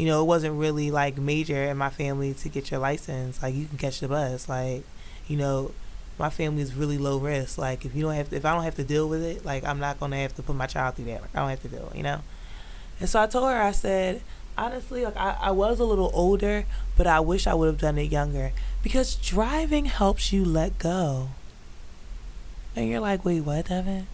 You 0.00 0.06
know, 0.06 0.22
it 0.22 0.24
wasn't 0.24 0.58
really 0.58 0.90
like 0.90 1.18
major 1.18 1.62
in 1.64 1.76
my 1.76 1.90
family 1.90 2.32
to 2.32 2.48
get 2.48 2.70
your 2.70 2.80
license. 2.80 3.42
Like 3.42 3.54
you 3.54 3.66
can 3.66 3.76
catch 3.76 4.00
the 4.00 4.08
bus. 4.08 4.48
Like, 4.48 4.82
you 5.28 5.36
know, 5.36 5.72
my 6.18 6.30
family 6.30 6.62
is 6.62 6.74
really 6.74 6.96
low 6.96 7.18
risk. 7.18 7.58
Like 7.58 7.84
if 7.84 7.94
you 7.94 8.00
don't 8.00 8.14
have 8.14 8.30
to, 8.30 8.36
if 8.36 8.46
I 8.46 8.54
don't 8.54 8.64
have 8.64 8.76
to 8.76 8.84
deal 8.84 9.10
with 9.10 9.22
it, 9.22 9.44
like 9.44 9.62
I'm 9.62 9.78
not 9.78 10.00
gonna 10.00 10.16
have 10.16 10.34
to 10.36 10.42
put 10.42 10.56
my 10.56 10.66
child 10.66 10.94
through 10.94 11.04
that. 11.04 11.20
Like 11.20 11.36
I 11.36 11.40
don't 11.40 11.50
have 11.50 11.60
to 11.60 11.68
deal, 11.68 11.92
you 11.94 12.02
know. 12.02 12.22
And 12.98 13.10
so 13.10 13.20
I 13.20 13.26
told 13.26 13.50
her, 13.50 13.60
I 13.60 13.72
said, 13.72 14.22
honestly, 14.56 15.04
like 15.04 15.18
I, 15.18 15.36
I 15.38 15.50
was 15.50 15.78
a 15.78 15.84
little 15.84 16.10
older, 16.14 16.64
but 16.96 17.06
I 17.06 17.20
wish 17.20 17.46
I 17.46 17.52
would 17.52 17.66
have 17.66 17.78
done 17.78 17.98
it 17.98 18.10
younger 18.10 18.52
because 18.82 19.16
driving 19.16 19.84
helps 19.84 20.32
you 20.32 20.46
let 20.46 20.78
go. 20.78 21.28
And 22.74 22.88
you're 22.88 23.00
like, 23.00 23.22
wait, 23.22 23.42
what, 23.42 23.68
Devin? 23.68 24.06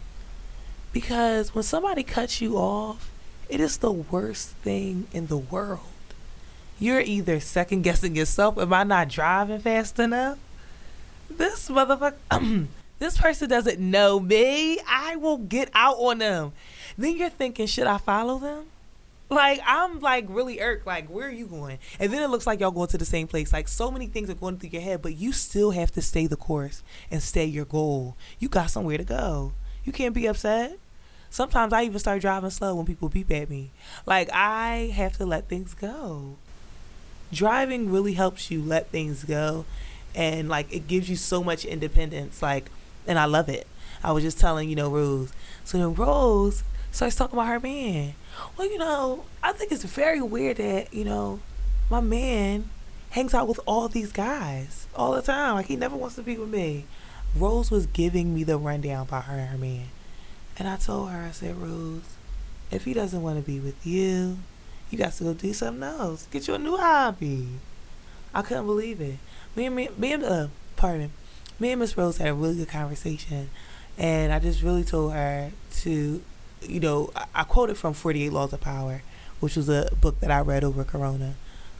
Because 0.93 1.55
when 1.55 1.63
somebody 1.63 2.03
cuts 2.03 2.41
you 2.41 2.57
off, 2.57 3.09
it 3.49 3.61
is 3.61 3.79
the 3.79 3.93
worst 3.93 4.51
thing 4.51 5.07
in 5.13 5.27
the 5.29 5.37
world. 5.37 5.81
You're 6.79 7.01
either 7.01 7.41
second 7.41 7.83
guessing 7.83 8.15
yourself, 8.15 8.59
am 8.59 8.73
I 8.73 8.85
not 8.85 9.09
driving 9.09 9.61
fast 9.61 9.99
enough? 9.99 10.39
This 11.31 11.69
motherfucker, 11.69 12.67
this 12.99 13.19
person 13.19 13.49
doesn't 13.49 13.79
know 13.79 14.21
me. 14.21 14.79
I 14.87 15.17
will 15.17 15.39
get 15.39 15.71
out 15.75 15.97
on 15.97 16.19
them. 16.19 16.53
Then 16.99 17.17
you're 17.17 17.31
thinking, 17.31 17.67
should 17.67 17.87
I 17.87 17.99
follow 17.99 18.39
them? 18.39 18.67
Like 19.29 19.61
I'm 19.67 20.01
like 20.01 20.27
really 20.29 20.61
irked. 20.61 20.87
Like 20.87 21.09
where 21.09 21.27
are 21.27 21.33
you 21.33 21.47
going? 21.47 21.79
And 21.99 22.13
then 22.13 22.23
it 22.23 22.29
looks 22.29 22.47
like 22.47 22.61
y'all 22.61 22.71
going 22.71 22.89
to 22.89 22.99
the 22.99 23.05
same 23.05 23.27
place. 23.27 23.53
Like 23.53 23.69
so 23.69 23.91
many 23.91 24.07
things 24.07 24.31
are 24.31 24.35
going 24.35 24.59
through 24.59 24.71
your 24.71 24.83
head, 24.83 25.03
but 25.03 25.17
you 25.17 25.33
still 25.33 25.73
have 25.73 25.91
to 25.93 26.03
stay 26.03 26.27
the 26.27 26.37
course 26.37 26.83
and 27.11 27.23
stay 27.23 27.45
your 27.45 27.65
goal. 27.65 28.17
You 28.39 28.49
got 28.49 28.71
somewhere 28.71 28.99
to 28.99 29.05
go. 29.05 29.53
You 29.85 29.93
can't 29.93 30.15
be 30.15 30.27
upset. 30.27 30.79
Sometimes 31.31 31.73
I 31.73 31.85
even 31.85 31.99
start 31.99 32.21
driving 32.21 32.51
slow 32.51 32.75
when 32.75 32.87
people 32.87 33.09
beep 33.09 33.31
at 33.31 33.51
me. 33.51 33.71
Like 34.07 34.31
I 34.33 34.93
have 34.95 35.17
to 35.19 35.27
let 35.27 35.49
things 35.49 35.75
go. 35.75 36.37
Driving 37.33 37.91
really 37.91 38.15
helps 38.15 38.51
you 38.51 38.63
let 38.63 38.91
things 38.91 39.25
go 39.25 39.65
and 40.15 40.49
like 40.49 40.73
it 40.73 40.87
gives 40.87 41.11
you 41.11 41.17
so 41.17 41.45
much 41.45 41.65
independence 41.65 42.41
like 42.41 42.71
and 43.07 43.19
I 43.19 43.27
love 43.27 43.49
it. 43.49 43.67
I 44.03 44.13
was 44.13 44.23
just 44.25 44.39
telling, 44.39 44.69
you 44.69 44.77
know, 44.77 44.91
Rose. 44.91 45.33
So 45.65 45.79
then 45.79 45.95
Rose 45.95 46.63
starts 46.91 47.17
talking 47.17 47.39
about 47.39 47.49
her 47.49 47.61
man. 47.61 48.15
Well, 48.57 48.69
you 48.69 48.79
know, 48.79 49.25
I 49.43 49.53
think 49.53 49.73
it's 49.73 49.85
very 49.85 50.23
weird 50.23 50.59
that, 50.59 50.93
you 50.93 51.05
know, 51.05 51.41
my 51.91 52.01
man 52.01 52.71
hangs 53.11 53.35
out 53.35 53.49
with 53.49 53.61
all 53.67 53.89
these 53.89 54.13
guys 54.13 54.87
all 54.95 55.13
the 55.13 55.23
time. 55.23 55.55
Like 55.55 55.67
he 55.67 55.77
never 55.77 55.97
wants 55.97 56.17
to 56.17 56.23
be 56.23 56.37
with 56.37 56.49
me. 56.49 56.85
Rose 57.37 57.71
was 57.71 57.87
giving 57.87 58.35
me 58.35 58.45
the 58.45 58.59
rundown 58.59 59.03
about 59.03 59.25
her 59.25 59.37
and 59.37 59.49
her 59.49 59.59
man. 59.59 59.87
And 60.59 60.67
I 60.67 60.77
told 60.77 61.11
her, 61.11 61.23
I 61.23 61.33
said, 61.33 61.57
Rose, 61.57 62.03
if 62.71 62.85
he 62.85 62.95
doesn't 62.95 63.23
want 63.23 63.37
to 63.39 63.43
be 63.43 63.61
with 63.61 63.87
you, 63.87 64.39
you 64.91 64.99
got 64.99 65.13
to 65.15 65.25
go 65.25 65.35
do 65.35 65.53
something 65.53 65.83
else. 65.83 66.27
Get 66.31 66.49
you 66.49 66.55
a 66.55 66.59
new 66.59 66.77
hobby. 66.77 67.49
I 68.35 68.43
couldn't 68.43 68.67
believe 68.67 69.01
it. 69.01 69.19
Me 69.55 69.67
and 69.67 69.77
me, 69.77 69.89
me 69.97 70.13
and 70.13 70.25
uh, 70.25 70.49
pardon, 70.77 71.11
me 71.59 71.73
and 71.73 71.81
Miss 71.81 71.97
Rose 71.97 72.19
had 72.19 72.29
a 72.29 72.35
really 72.35 72.57
good 72.57 72.69
conversation, 72.69 73.49
and 73.97 74.33
I 74.33 74.39
just 74.39 74.63
really 74.63 74.85
told 74.85 75.15
her 75.15 75.53
to, 75.79 76.23
you 76.61 76.81
know, 76.81 77.11
I, 77.17 77.25
I 77.35 77.45
quoted 77.45 77.79
from 77.79 77.95
Forty 77.95 78.25
Eight 78.25 78.33
Laws 78.33 78.53
of 78.53 78.61
Power, 78.61 79.03
which 79.41 79.57
was 79.57 79.69
a 79.69 79.91
book 80.01 80.21
that 80.21 80.31
I 80.31 80.41
read 80.41 80.65
over 80.65 80.85
Corona. 80.85 81.35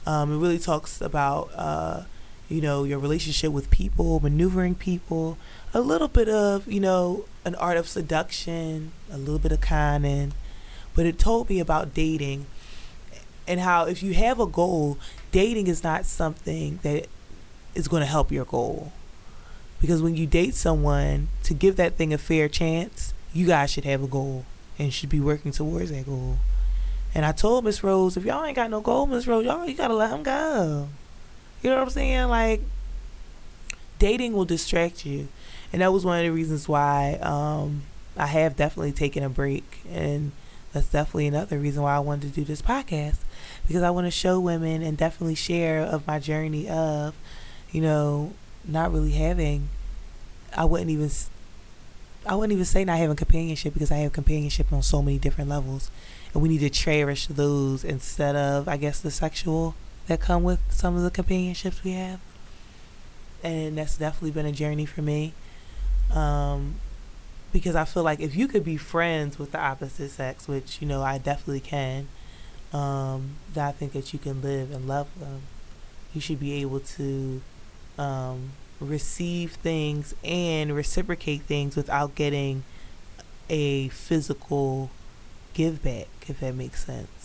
Um, 0.07 0.33
it 0.33 0.37
really 0.37 0.57
talks 0.57 0.99
about, 1.01 1.51
uh, 1.53 2.03
you 2.49 2.61
know, 2.61 2.83
your 2.83 2.99
relationship 2.99 3.51
with 3.51 3.69
people, 3.69 4.19
maneuvering 4.19 4.75
people, 4.75 5.37
a 5.73 5.81
little 5.81 6.07
bit 6.07 6.29
of, 6.29 6.67
you 6.67 6.79
know, 6.79 7.25
an 7.45 7.55
art 7.55 7.77
of 7.77 7.87
seduction, 7.87 8.91
a 9.11 9.17
little 9.17 9.39
bit 9.39 9.51
of 9.51 9.61
conning, 9.61 10.33
but 10.95 11.05
it 11.05 11.19
told 11.19 11.49
me 11.49 11.59
about 11.59 11.93
dating 11.93 12.45
and 13.47 13.59
how 13.59 13.85
if 13.85 14.03
you 14.03 14.13
have 14.13 14.39
a 14.39 14.45
goal, 14.45 14.97
dating 15.31 15.67
is 15.67 15.83
not 15.83 16.05
something 16.05 16.79
that 16.83 17.07
is 17.75 17.87
going 17.87 18.01
to 18.01 18.07
help 18.07 18.31
your 18.31 18.45
goal. 18.45 18.91
Because 19.79 20.01
when 20.01 20.15
you 20.15 20.25
date 20.25 20.55
someone, 20.55 21.27
to 21.43 21.53
give 21.53 21.75
that 21.75 21.95
thing 21.95 22.13
a 22.13 22.17
fair 22.17 22.49
chance, 22.49 23.13
you 23.33 23.45
guys 23.45 23.71
should 23.71 23.85
have 23.85 24.03
a 24.03 24.07
goal 24.07 24.45
and 24.79 24.91
should 24.91 25.09
be 25.09 25.19
working 25.19 25.51
towards 25.51 25.91
that 25.91 26.05
goal. 26.05 26.39
And 27.13 27.25
I 27.25 27.31
told 27.31 27.63
Miss 27.63 27.83
Rose, 27.83 28.17
if 28.17 28.25
y'all 28.25 28.43
ain't 28.43 28.55
got 28.55 28.69
no 28.69 28.81
goal, 28.81 29.05
Miss 29.05 29.27
Rose, 29.27 29.45
y'all 29.45 29.67
you 29.67 29.75
gotta 29.75 29.93
let 29.93 30.11
him 30.11 30.23
go. 30.23 30.89
You 31.61 31.69
know 31.69 31.77
what 31.77 31.83
I'm 31.83 31.89
saying? 31.89 32.27
Like 32.29 32.61
dating 33.99 34.33
will 34.33 34.45
distract 34.45 35.05
you, 35.05 35.27
and 35.73 35.81
that 35.81 35.91
was 35.91 36.05
one 36.05 36.19
of 36.19 36.23
the 36.23 36.31
reasons 36.31 36.67
why 36.67 37.15
um, 37.21 37.83
I 38.15 38.27
have 38.27 38.55
definitely 38.55 38.91
taken 38.91 39.23
a 39.23 39.29
break, 39.29 39.79
and 39.91 40.31
that's 40.73 40.87
definitely 40.87 41.27
another 41.27 41.57
reason 41.57 41.83
why 41.83 41.95
I 41.95 41.99
wanted 41.99 42.33
to 42.33 42.39
do 42.39 42.45
this 42.45 42.61
podcast 42.61 43.17
because 43.67 43.83
I 43.83 43.89
want 43.89 44.05
to 44.07 44.11
show 44.11 44.39
women 44.39 44.81
and 44.81 44.97
definitely 44.97 45.35
share 45.35 45.81
of 45.81 46.07
my 46.07 46.19
journey 46.19 46.69
of, 46.69 47.13
you 47.71 47.81
know, 47.81 48.33
not 48.65 48.91
really 48.91 49.11
having. 49.11 49.69
I 50.55 50.65
wouldn't 50.65 50.89
even. 50.89 51.09
I 52.25 52.35
wouldn't 52.35 52.51
even 52.51 52.65
say 52.65 52.83
not 52.83 52.97
having 52.97 53.15
companionship 53.15 53.73
because 53.73 53.91
I 53.91 53.97
have 53.97 54.11
companionship 54.11 54.73
on 54.73 54.83
so 54.83 55.01
many 55.01 55.17
different 55.17 55.49
levels, 55.49 55.89
and 56.33 56.43
we 56.43 56.49
need 56.49 56.59
to 56.59 56.69
cherish 56.69 57.27
those 57.27 57.85
instead 57.85 58.35
of, 58.35 58.67
I 58.67 58.75
guess, 58.75 58.99
the 58.99 59.11
sexual 59.11 59.75
that 60.07 60.19
come 60.19 60.43
with 60.43 60.59
some 60.69 60.95
of 60.95 61.03
the 61.03 61.11
companionships 61.11 61.83
we 61.83 61.91
have. 61.91 62.19
And 63.43 63.77
that's 63.77 63.97
definitely 63.97 64.31
been 64.31 64.45
a 64.45 64.51
journey 64.51 64.85
for 64.85 65.01
me. 65.01 65.33
Um, 66.11 66.75
because 67.51 67.75
I 67.75 67.85
feel 67.85 68.03
like 68.03 68.19
if 68.19 68.35
you 68.35 68.47
could 68.47 68.63
be 68.63 68.77
friends 68.77 69.39
with 69.39 69.51
the 69.51 69.59
opposite 69.59 70.09
sex, 70.09 70.47
which 70.47 70.81
you 70.81 70.87
know 70.87 71.01
I 71.01 71.17
definitely 71.17 71.59
can, 71.59 72.07
um, 72.73 73.35
that 73.53 73.67
I 73.67 73.71
think 73.71 73.93
that 73.93 74.13
you 74.13 74.19
can 74.19 74.41
live 74.41 74.71
and 74.71 74.87
love 74.87 75.07
them. 75.19 75.43
You 76.13 76.21
should 76.21 76.39
be 76.39 76.53
able 76.53 76.79
to 76.79 77.41
um, 77.97 78.51
receive 78.79 79.53
things 79.53 80.15
and 80.23 80.75
reciprocate 80.75 81.41
things 81.43 81.75
without 81.75 82.15
getting 82.15 82.63
a 83.49 83.87
physical 83.89 84.89
give 85.53 85.83
back, 85.83 86.07
if 86.27 86.39
that 86.39 86.55
makes 86.55 86.85
sense. 86.85 87.16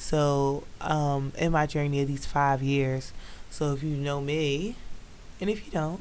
So, 0.00 0.64
um, 0.80 1.32
in 1.36 1.52
my 1.52 1.66
journey 1.66 2.00
of 2.00 2.08
these 2.08 2.24
five 2.24 2.62
years, 2.62 3.12
so 3.50 3.74
if 3.74 3.82
you 3.82 3.90
know 3.90 4.20
me, 4.22 4.74
and 5.40 5.50
if 5.50 5.66
you 5.66 5.70
don't, 5.70 6.00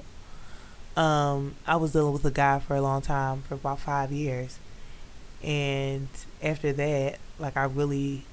um, 0.95 1.55
I 1.67 1.75
was 1.75 1.91
dealing 1.91 2.13
with 2.13 2.23
a 2.23 2.31
guy 2.31 2.59
for 2.59 2.75
a 2.75 2.81
long 2.81 3.01
time, 3.01 3.41
for 3.41 3.55
about 3.55 3.79
five 3.79 4.11
years. 4.11 4.57
And 5.43 6.07
after 6.41 6.71
that, 6.73 7.19
like 7.39 7.57
I 7.57 7.65
really, 7.65 8.23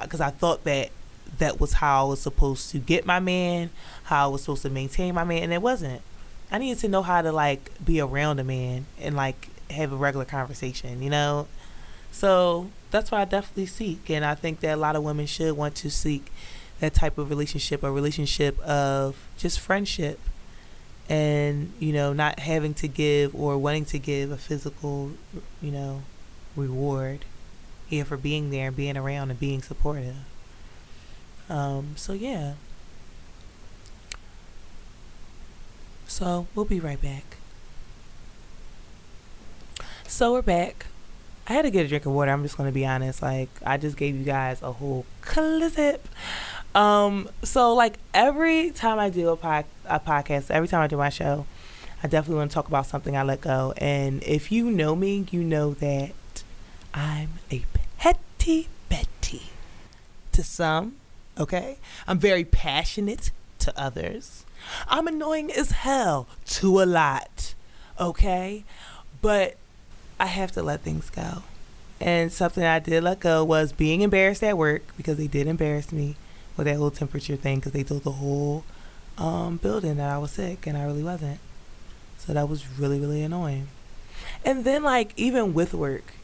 because 0.00 0.20
I 0.20 0.30
thought 0.30 0.62
that 0.62 0.90
that 1.38 1.60
was 1.60 1.74
how 1.74 2.06
I 2.06 2.08
was 2.08 2.20
supposed 2.20 2.70
to 2.70 2.78
get 2.78 3.04
my 3.04 3.18
man, 3.18 3.70
how 4.04 4.28
I 4.28 4.32
was 4.32 4.42
supposed 4.42 4.62
to 4.62 4.70
maintain 4.70 5.12
my 5.14 5.24
man, 5.24 5.42
and 5.42 5.52
it 5.52 5.60
wasn't. 5.60 6.02
I 6.52 6.58
needed 6.58 6.78
to 6.82 6.88
know 6.88 7.02
how 7.02 7.20
to 7.20 7.32
like 7.32 7.72
be 7.84 8.00
around 8.00 8.38
a 8.38 8.44
man 8.44 8.86
and 9.00 9.16
like 9.16 9.48
have 9.70 9.92
a 9.92 9.96
regular 9.96 10.24
conversation, 10.24 11.02
you 11.02 11.10
know? 11.10 11.48
So 12.16 12.70
that's 12.90 13.10
why 13.10 13.20
I 13.20 13.24
definitely 13.26 13.66
seek. 13.66 14.08
And 14.08 14.24
I 14.24 14.34
think 14.34 14.60
that 14.60 14.72
a 14.72 14.80
lot 14.80 14.96
of 14.96 15.02
women 15.02 15.26
should 15.26 15.54
want 15.54 15.74
to 15.74 15.90
seek 15.90 16.32
that 16.80 16.94
type 16.94 17.18
of 17.18 17.28
relationship, 17.28 17.82
a 17.82 17.90
relationship 17.90 18.58
of 18.60 19.28
just 19.36 19.60
friendship 19.60 20.18
and, 21.10 21.74
you 21.78 21.92
know, 21.92 22.14
not 22.14 22.38
having 22.38 22.72
to 22.72 22.88
give 22.88 23.34
or 23.34 23.58
wanting 23.58 23.84
to 23.84 23.98
give 23.98 24.30
a 24.30 24.38
physical, 24.38 25.12
you 25.60 25.70
know, 25.70 26.04
reward 26.56 27.26
here 27.86 28.06
for 28.06 28.16
being 28.16 28.48
there 28.48 28.68
and 28.68 28.76
being 28.76 28.96
around 28.96 29.28
and 29.28 29.38
being 29.38 29.60
supportive. 29.60 30.16
Um, 31.50 31.96
so 31.96 32.14
yeah. 32.14 32.54
So 36.06 36.46
we'll 36.54 36.64
be 36.64 36.80
right 36.80 37.00
back. 37.00 37.36
So 40.08 40.32
we're 40.32 40.40
back. 40.40 40.86
I 41.48 41.52
had 41.52 41.62
to 41.62 41.70
get 41.70 41.86
a 41.86 41.88
drink 41.88 42.06
of 42.06 42.12
water. 42.12 42.30
I'm 42.30 42.42
just 42.42 42.56
gonna 42.56 42.72
be 42.72 42.86
honest. 42.86 43.22
Like 43.22 43.48
I 43.64 43.76
just 43.76 43.96
gave 43.96 44.16
you 44.16 44.24
guys 44.24 44.62
a 44.62 44.72
whole 44.72 45.06
clip. 45.20 46.08
Um, 46.74 47.28
so 47.42 47.74
like 47.74 47.98
every 48.12 48.70
time 48.70 48.98
I 48.98 49.10
do 49.10 49.30
a, 49.30 49.36
pod, 49.36 49.64
a 49.86 50.00
podcast, 50.00 50.50
every 50.50 50.68
time 50.68 50.82
I 50.82 50.86
do 50.88 50.96
my 50.96 51.08
show, 51.08 51.46
I 52.02 52.08
definitely 52.08 52.38
want 52.38 52.50
to 52.50 52.54
talk 52.54 52.68
about 52.68 52.86
something 52.86 53.16
I 53.16 53.22
let 53.22 53.40
go. 53.40 53.72
And 53.78 54.22
if 54.24 54.52
you 54.52 54.70
know 54.70 54.94
me, 54.94 55.26
you 55.30 55.42
know 55.42 55.72
that 55.74 56.12
I'm 56.92 57.30
a 57.50 57.62
petty 57.98 58.68
Betty 58.88 59.42
to 60.32 60.42
some. 60.42 60.96
Okay, 61.38 61.78
I'm 62.06 62.18
very 62.18 62.44
passionate 62.44 63.30
to 63.60 63.78
others. 63.78 64.44
I'm 64.88 65.06
annoying 65.06 65.52
as 65.52 65.70
hell 65.70 66.26
to 66.46 66.82
a 66.82 66.84
lot. 66.84 67.54
Okay, 67.98 68.64
but 69.20 69.56
I 70.18 70.26
have 70.26 70.52
to 70.52 70.62
let 70.62 70.82
things 70.82 71.10
go. 71.10 71.42
And 72.00 72.32
something 72.32 72.64
I 72.64 72.78
did 72.78 73.02
let 73.02 73.20
go 73.20 73.44
was 73.44 73.72
being 73.72 74.02
embarrassed 74.02 74.42
at 74.42 74.58
work 74.58 74.82
because 74.96 75.16
they 75.16 75.26
did 75.26 75.46
embarrass 75.46 75.92
me 75.92 76.16
with 76.56 76.66
that 76.66 76.76
whole 76.76 76.90
temperature 76.90 77.36
thing 77.36 77.56
because 77.56 77.72
they 77.72 77.82
told 77.82 78.04
the 78.04 78.12
whole 78.12 78.64
um, 79.18 79.56
building 79.56 79.96
that 79.96 80.10
I 80.10 80.18
was 80.18 80.32
sick 80.32 80.66
and 80.66 80.76
I 80.76 80.84
really 80.84 81.02
wasn't. 81.02 81.40
So 82.18 82.32
that 82.32 82.48
was 82.48 82.78
really, 82.78 83.00
really 83.00 83.22
annoying. 83.22 83.68
And 84.44 84.64
then, 84.64 84.82
like, 84.82 85.12
even 85.16 85.54
with 85.54 85.74
work 85.74 86.14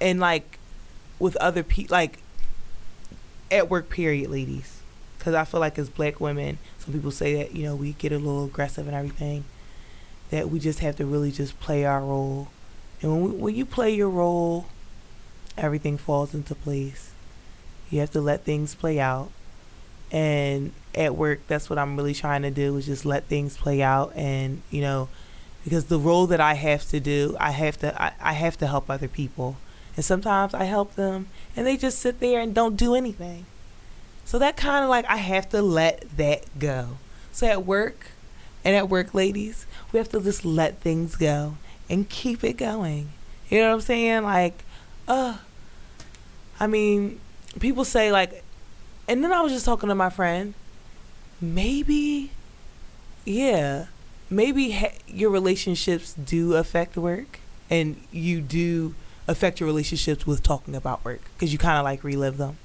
and 0.00 0.20
like 0.20 0.58
with 1.18 1.36
other 1.36 1.62
people, 1.62 1.94
like 1.94 2.18
at 3.50 3.68
work, 3.68 3.88
period, 3.88 4.30
ladies. 4.30 4.80
Because 5.18 5.34
I 5.34 5.44
feel 5.44 5.60
like 5.60 5.78
as 5.78 5.88
black 5.88 6.20
women, 6.20 6.58
some 6.78 6.92
people 6.92 7.10
say 7.10 7.34
that, 7.36 7.54
you 7.54 7.62
know, 7.62 7.74
we 7.74 7.92
get 7.92 8.12
a 8.12 8.18
little 8.18 8.44
aggressive 8.44 8.86
and 8.86 8.94
everything 8.94 9.44
that 10.30 10.50
we 10.50 10.58
just 10.58 10.80
have 10.80 10.96
to 10.96 11.06
really 11.06 11.30
just 11.30 11.58
play 11.60 11.84
our 11.84 12.00
role. 12.00 12.48
And 13.00 13.12
when, 13.12 13.22
we, 13.22 13.30
when 13.30 13.54
you 13.54 13.66
play 13.66 13.94
your 13.94 14.10
role, 14.10 14.66
everything 15.56 15.98
falls 15.98 16.34
into 16.34 16.54
place. 16.54 17.12
You 17.90 18.00
have 18.00 18.10
to 18.12 18.20
let 18.20 18.44
things 18.44 18.74
play 18.74 18.98
out. 18.98 19.30
And 20.10 20.72
at 20.94 21.16
work, 21.16 21.40
that's 21.46 21.68
what 21.68 21.78
I'm 21.78 21.96
really 21.96 22.14
trying 22.14 22.42
to 22.42 22.50
do 22.50 22.76
is 22.76 22.86
just 22.86 23.04
let 23.04 23.24
things 23.24 23.56
play 23.56 23.82
out. 23.82 24.12
And, 24.14 24.62
you 24.70 24.80
know, 24.80 25.08
because 25.64 25.86
the 25.86 25.98
role 25.98 26.26
that 26.28 26.40
I 26.40 26.54
have 26.54 26.88
to 26.90 27.00
do, 27.00 27.36
I 27.40 27.50
have 27.50 27.78
to, 27.78 28.02
I, 28.02 28.12
I 28.20 28.32
have 28.34 28.56
to 28.58 28.66
help 28.66 28.90
other 28.90 29.08
people. 29.08 29.56
And 29.96 30.04
sometimes 30.04 30.54
I 30.54 30.64
help 30.64 30.94
them 30.94 31.28
and 31.56 31.66
they 31.66 31.76
just 31.76 31.98
sit 31.98 32.20
there 32.20 32.40
and 32.40 32.54
don't 32.54 32.76
do 32.76 32.94
anything. 32.94 33.46
So 34.24 34.38
that 34.38 34.56
kind 34.56 34.84
of 34.84 34.90
like, 34.90 35.04
I 35.06 35.16
have 35.16 35.48
to 35.50 35.62
let 35.62 36.16
that 36.16 36.58
go. 36.58 36.98
So 37.32 37.46
at 37.46 37.64
work, 37.64 38.08
and 38.64 38.74
at 38.74 38.88
work, 38.88 39.14
ladies, 39.14 39.66
we 39.92 39.98
have 39.98 40.08
to 40.10 40.20
just 40.20 40.44
let 40.44 40.80
things 40.80 41.16
go 41.16 41.56
and 41.88 42.08
keep 42.08 42.42
it 42.42 42.54
going. 42.54 43.10
You 43.48 43.60
know 43.60 43.68
what 43.68 43.74
I'm 43.74 43.80
saying? 43.82 44.22
Like, 44.24 44.64
uh, 45.06 45.36
I 46.58 46.66
mean, 46.66 47.20
people 47.60 47.84
say 47.84 48.10
like, 48.10 48.42
and 49.06 49.22
then 49.22 49.32
I 49.32 49.42
was 49.42 49.52
just 49.52 49.66
talking 49.66 49.88
to 49.88 49.94
my 49.94 50.10
friend. 50.10 50.54
Maybe, 51.40 52.30
yeah, 53.24 53.86
maybe 54.30 54.72
ha- 54.72 54.96
your 55.06 55.30
relationships 55.30 56.14
do 56.14 56.54
affect 56.54 56.96
work, 56.96 57.40
and 57.68 58.00
you 58.10 58.40
do 58.40 58.94
affect 59.28 59.60
your 59.60 59.66
relationships 59.66 60.26
with 60.26 60.42
talking 60.42 60.74
about 60.74 61.04
work 61.04 61.20
because 61.34 61.52
you 61.52 61.58
kind 61.58 61.76
of 61.78 61.84
like 61.84 62.02
relive 62.02 62.38
them. 62.38 62.56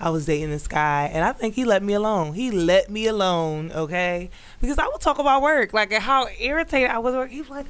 I 0.00 0.10
was 0.10 0.26
dating 0.26 0.50
this 0.50 0.66
guy, 0.66 1.10
and 1.12 1.24
I 1.24 1.32
think 1.32 1.54
he 1.54 1.64
let 1.64 1.82
me 1.82 1.94
alone. 1.94 2.34
He 2.34 2.50
let 2.50 2.90
me 2.90 3.06
alone, 3.06 3.70
okay? 3.72 4.30
Because 4.60 4.78
I 4.78 4.86
would 4.86 5.00
talk 5.00 5.18
about 5.18 5.42
work, 5.42 5.72
like 5.72 5.92
how 5.92 6.26
irritated 6.38 6.90
I 6.90 6.98
was. 6.98 7.30
He 7.30 7.40
was 7.40 7.50
like, 7.50 7.66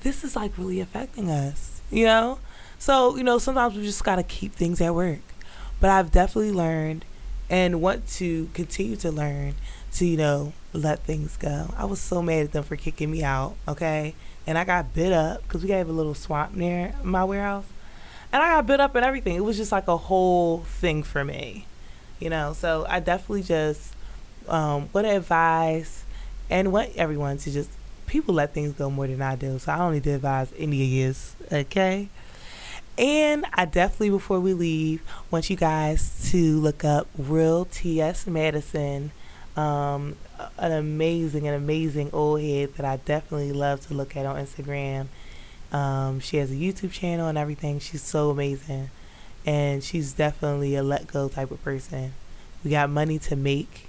"This 0.00 0.24
is 0.24 0.34
like 0.36 0.56
really 0.56 0.80
affecting 0.80 1.30
us," 1.30 1.80
you 1.90 2.04
know. 2.04 2.38
So 2.78 3.16
you 3.16 3.22
know, 3.22 3.38
sometimes 3.38 3.74
we 3.74 3.82
just 3.82 4.04
gotta 4.04 4.22
keep 4.22 4.54
things 4.54 4.80
at 4.80 4.94
work. 4.94 5.20
But 5.80 5.90
I've 5.90 6.10
definitely 6.10 6.52
learned, 6.52 7.04
and 7.50 7.82
want 7.82 8.08
to 8.14 8.48
continue 8.54 8.96
to 8.96 9.12
learn 9.12 9.54
to 9.94 10.06
you 10.06 10.16
know 10.16 10.52
let 10.72 11.00
things 11.00 11.36
go. 11.36 11.72
I 11.76 11.84
was 11.84 12.00
so 12.00 12.22
mad 12.22 12.44
at 12.44 12.52
them 12.52 12.64
for 12.64 12.76
kicking 12.76 13.10
me 13.10 13.22
out, 13.22 13.56
okay? 13.68 14.14
And 14.46 14.56
I 14.58 14.64
got 14.64 14.94
bit 14.94 15.12
up 15.12 15.42
because 15.42 15.62
we 15.62 15.70
have 15.70 15.88
a 15.88 15.92
little 15.92 16.14
swamp 16.14 16.54
near 16.54 16.94
my 17.02 17.24
warehouse 17.24 17.64
and 18.32 18.42
I 18.42 18.48
got 18.50 18.66
bit 18.66 18.80
up 18.80 18.94
and 18.94 19.04
everything. 19.04 19.36
It 19.36 19.44
was 19.44 19.56
just 19.56 19.72
like 19.72 19.88
a 19.88 19.96
whole 19.96 20.60
thing 20.60 21.02
for 21.02 21.24
me 21.24 21.66
you 22.18 22.30
know. 22.30 22.52
So 22.52 22.86
I 22.88 23.00
definitely 23.00 23.42
just 23.42 23.94
um, 24.48 24.88
would 24.92 25.04
advise 25.04 26.04
and 26.50 26.72
want 26.72 26.96
everyone 26.96 27.38
to 27.38 27.50
just 27.50 27.70
people 28.06 28.34
let 28.34 28.54
things 28.54 28.72
go 28.72 28.90
more 28.90 29.06
than 29.06 29.22
I 29.22 29.36
do. 29.36 29.58
So 29.58 29.72
I 29.72 29.78
only 29.80 30.00
did 30.00 30.16
advise 30.16 30.52
any 30.58 30.82
of 30.82 30.88
you, 30.88 31.14
okay? 31.52 32.08
And 32.98 33.44
I 33.52 33.66
definitely, 33.66 34.10
before 34.10 34.40
we 34.40 34.54
leave, 34.54 35.02
want 35.30 35.50
you 35.50 35.56
guys 35.56 36.30
to 36.30 36.58
look 36.60 36.84
up 36.84 37.08
Real 37.18 37.66
T.S. 37.66 38.26
Madison. 38.26 39.10
Um, 39.54 40.16
an 40.58 40.72
amazing, 40.72 41.46
an 41.48 41.54
amazing 41.54 42.10
old 42.12 42.40
head 42.40 42.74
that 42.74 42.86
I 42.86 42.96
definitely 42.98 43.52
love 43.52 43.86
to 43.88 43.94
look 43.94 44.16
at 44.16 44.24
on 44.24 44.36
Instagram. 44.36 45.08
Um, 45.72 46.20
she 46.20 46.36
has 46.38 46.50
a 46.50 46.54
YouTube 46.54 46.92
channel 46.92 47.28
and 47.28 47.36
everything. 47.36 47.78
She's 47.78 48.02
so 48.02 48.30
amazing 48.30 48.90
and 49.46 49.82
she's 49.82 50.12
definitely 50.12 50.74
a 50.74 50.82
let 50.82 51.06
go 51.06 51.28
type 51.28 51.52
of 51.52 51.62
person. 51.62 52.12
We 52.64 52.72
got 52.72 52.90
money 52.90 53.18
to 53.20 53.36
make, 53.36 53.88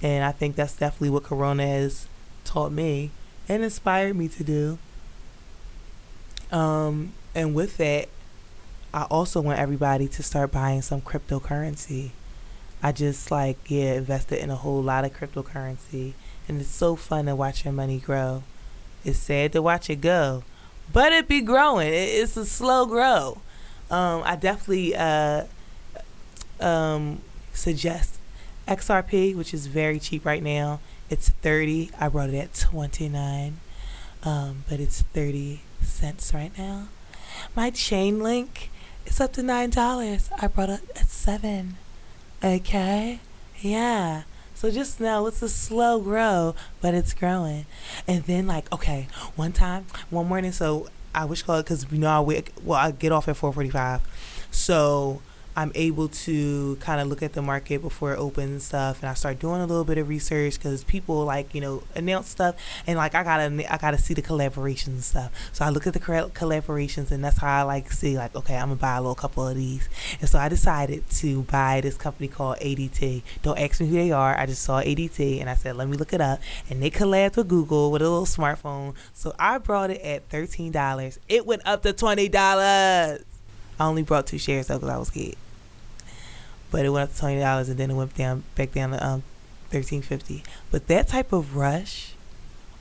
and 0.00 0.24
I 0.24 0.30
think 0.30 0.54
that's 0.54 0.76
definitely 0.76 1.10
what 1.10 1.24
Corona 1.24 1.66
has 1.66 2.06
taught 2.44 2.70
me 2.70 3.10
and 3.48 3.64
inspired 3.64 4.14
me 4.14 4.28
to 4.28 4.44
do. 4.44 4.78
Um, 6.52 7.12
and 7.34 7.54
with 7.54 7.78
that, 7.78 8.08
I 8.94 9.04
also 9.04 9.40
want 9.40 9.58
everybody 9.58 10.06
to 10.06 10.22
start 10.22 10.52
buying 10.52 10.82
some 10.82 11.00
cryptocurrency. 11.00 12.10
I 12.82 12.92
just 12.92 13.30
like 13.30 13.58
yeah 13.68 13.94
invested 13.94 14.38
in 14.38 14.50
a 14.50 14.56
whole 14.56 14.82
lot 14.82 15.04
of 15.04 15.12
cryptocurrency, 15.14 16.12
and 16.46 16.60
it's 16.60 16.70
so 16.70 16.94
fun 16.94 17.26
to 17.26 17.34
watch 17.34 17.64
your 17.64 17.72
money 17.72 17.98
grow. 17.98 18.44
It's 19.04 19.18
sad 19.18 19.52
to 19.52 19.62
watch 19.62 19.90
it 19.90 20.00
go, 20.00 20.44
but 20.92 21.12
it 21.12 21.28
be 21.28 21.40
growing. 21.40 21.92
It's 21.92 22.36
a 22.36 22.46
slow 22.46 22.86
grow. 22.86 23.38
Um, 23.90 24.22
I 24.24 24.36
definitely 24.36 24.94
uh, 24.94 25.44
um, 26.60 27.20
suggest 27.52 28.18
XRP, 28.66 29.36
which 29.36 29.52
is 29.52 29.66
very 29.66 29.98
cheap 29.98 30.24
right 30.24 30.42
now. 30.42 30.80
It's 31.10 31.28
30. 31.28 31.90
I 31.98 32.08
brought 32.08 32.30
it 32.30 32.38
at 32.38 32.54
29. 32.54 33.58
Um, 34.24 34.64
but 34.68 34.80
it's 34.80 35.02
30 35.02 35.60
cents 35.82 36.32
right 36.32 36.56
now. 36.56 36.88
My 37.56 37.70
Chainlink 37.70 38.68
is 39.04 39.20
up 39.20 39.32
to 39.34 39.42
$9. 39.42 40.28
I 40.40 40.46
brought 40.46 40.70
it 40.70 40.80
at 40.96 41.08
7. 41.08 41.76
Okay? 42.42 43.20
Yeah. 43.60 44.22
So 44.62 44.70
just 44.70 45.00
know 45.00 45.26
it's 45.26 45.42
a 45.42 45.48
slow 45.48 45.98
grow, 45.98 46.54
but 46.80 46.94
it's 46.94 47.12
growing. 47.14 47.66
And 48.06 48.22
then 48.22 48.46
like, 48.46 48.72
okay, 48.72 49.08
one 49.34 49.50
time, 49.50 49.86
one 50.08 50.28
morning, 50.28 50.52
so 50.52 50.86
I 51.12 51.24
wish 51.24 51.42
call 51.42 51.56
it 51.56 51.64
because 51.64 51.84
you 51.90 51.98
know 51.98 52.08
I 52.08 52.20
wake, 52.20 52.52
well 52.62 52.78
I 52.78 52.92
get 52.92 53.10
off 53.10 53.26
at 53.26 53.34
4:45, 53.34 54.02
so 54.52 55.20
I'm 55.54 55.72
able 55.74 56.08
to 56.08 56.76
kind 56.76 57.00
of 57.00 57.08
look 57.08 57.22
at 57.22 57.34
the 57.34 57.42
market 57.42 57.82
before 57.82 58.14
it 58.14 58.18
opens 58.18 58.64
stuff, 58.64 59.00
and 59.00 59.10
I 59.10 59.14
start 59.14 59.38
doing 59.38 59.60
a 59.60 59.66
little 59.66 59.84
bit 59.84 59.98
of 59.98 60.08
research 60.08 60.54
because 60.58 60.82
people 60.84 61.24
like 61.24 61.54
you 61.54 61.60
know 61.60 61.82
announce 61.94 62.28
stuff, 62.28 62.54
and 62.86 62.96
like 62.96 63.14
I 63.14 63.22
gotta 63.22 63.72
I 63.72 63.76
gotta 63.76 63.98
see 63.98 64.14
the 64.14 64.22
collaborations 64.22 64.86
and 64.86 65.04
stuff. 65.04 65.32
So 65.52 65.64
I 65.64 65.68
look 65.68 65.86
at 65.86 65.92
the 65.92 66.00
collaborations, 66.00 67.10
and 67.10 67.22
that's 67.22 67.38
how 67.38 67.60
I 67.60 67.62
like 67.62 67.92
see 67.92 68.16
like 68.16 68.34
okay 68.34 68.56
I'm 68.56 68.68
gonna 68.68 68.76
buy 68.76 68.96
a 68.96 69.00
little 69.00 69.14
couple 69.14 69.46
of 69.46 69.54
these, 69.54 69.88
and 70.20 70.28
so 70.28 70.38
I 70.38 70.48
decided 70.48 71.08
to 71.10 71.42
buy 71.42 71.80
this 71.82 71.96
company 71.96 72.28
called 72.28 72.58
ADT. 72.58 73.22
Don't 73.42 73.58
ask 73.58 73.80
me 73.80 73.88
who 73.88 73.96
they 73.96 74.12
are. 74.12 74.38
I 74.38 74.46
just 74.46 74.62
saw 74.62 74.80
ADT, 74.80 75.40
and 75.40 75.50
I 75.50 75.54
said 75.54 75.76
let 75.76 75.88
me 75.88 75.96
look 75.96 76.12
it 76.12 76.20
up, 76.20 76.40
and 76.70 76.82
they 76.82 76.90
collabed 76.90 77.36
with 77.36 77.48
Google 77.48 77.90
with 77.90 78.02
a 78.02 78.08
little 78.08 78.26
smartphone. 78.26 78.94
So 79.12 79.34
I 79.38 79.58
brought 79.58 79.90
it 79.90 80.00
at 80.00 80.28
thirteen 80.30 80.72
dollars. 80.72 81.18
It 81.28 81.44
went 81.44 81.62
up 81.66 81.82
to 81.82 81.92
twenty 81.92 82.28
dollars. 82.28 83.24
I 83.78 83.86
only 83.86 84.02
brought 84.02 84.26
two 84.26 84.38
shares 84.38 84.66
though 84.68 84.76
because 84.76 84.88
I 84.88 84.98
was 84.98 85.08
scared. 85.08 85.36
But 86.70 86.86
it 86.86 86.90
went 86.90 87.08
up 87.08 87.14
to 87.14 87.20
twenty 87.20 87.40
dollars 87.40 87.68
and 87.68 87.78
then 87.78 87.90
it 87.90 87.94
went 87.94 88.14
down 88.14 88.44
back 88.54 88.72
down 88.72 88.90
to 88.90 89.06
um 89.06 89.22
thirteen 89.70 90.02
fifty. 90.02 90.42
But 90.70 90.86
that 90.88 91.08
type 91.08 91.32
of 91.32 91.56
rush, 91.56 92.14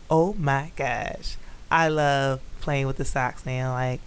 oh 0.10 0.34
my 0.34 0.72
gosh. 0.76 1.38
I 1.70 1.88
love 1.88 2.42
playing 2.60 2.88
with 2.88 2.98
the 2.98 3.06
stocks 3.06 3.46
now. 3.46 3.74
Like, 3.74 4.02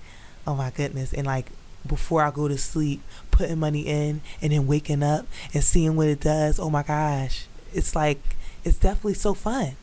oh 0.46 0.54
my 0.54 0.70
goodness. 0.70 1.12
And 1.12 1.26
like 1.26 1.50
before 1.86 2.22
I 2.22 2.30
go 2.30 2.48
to 2.48 2.56
sleep, 2.56 3.02
putting 3.30 3.58
money 3.58 3.80
in 3.80 4.20
and 4.40 4.52
then 4.52 4.66
waking 4.66 5.02
up 5.02 5.26
and 5.52 5.62
seeing 5.62 5.96
what 5.96 6.08
it 6.08 6.20
does. 6.20 6.58
Oh 6.58 6.70
my 6.70 6.82
gosh. 6.82 7.46
It's 7.72 7.94
like 7.96 8.36
it's 8.64 8.78
definitely 8.78 9.14
so 9.14 9.34
fun. 9.34 9.76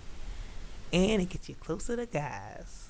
And 0.94 1.22
it 1.22 1.30
gets 1.30 1.48
you 1.48 1.56
closer 1.56 1.96
to 1.96 2.06
guys 2.06 2.81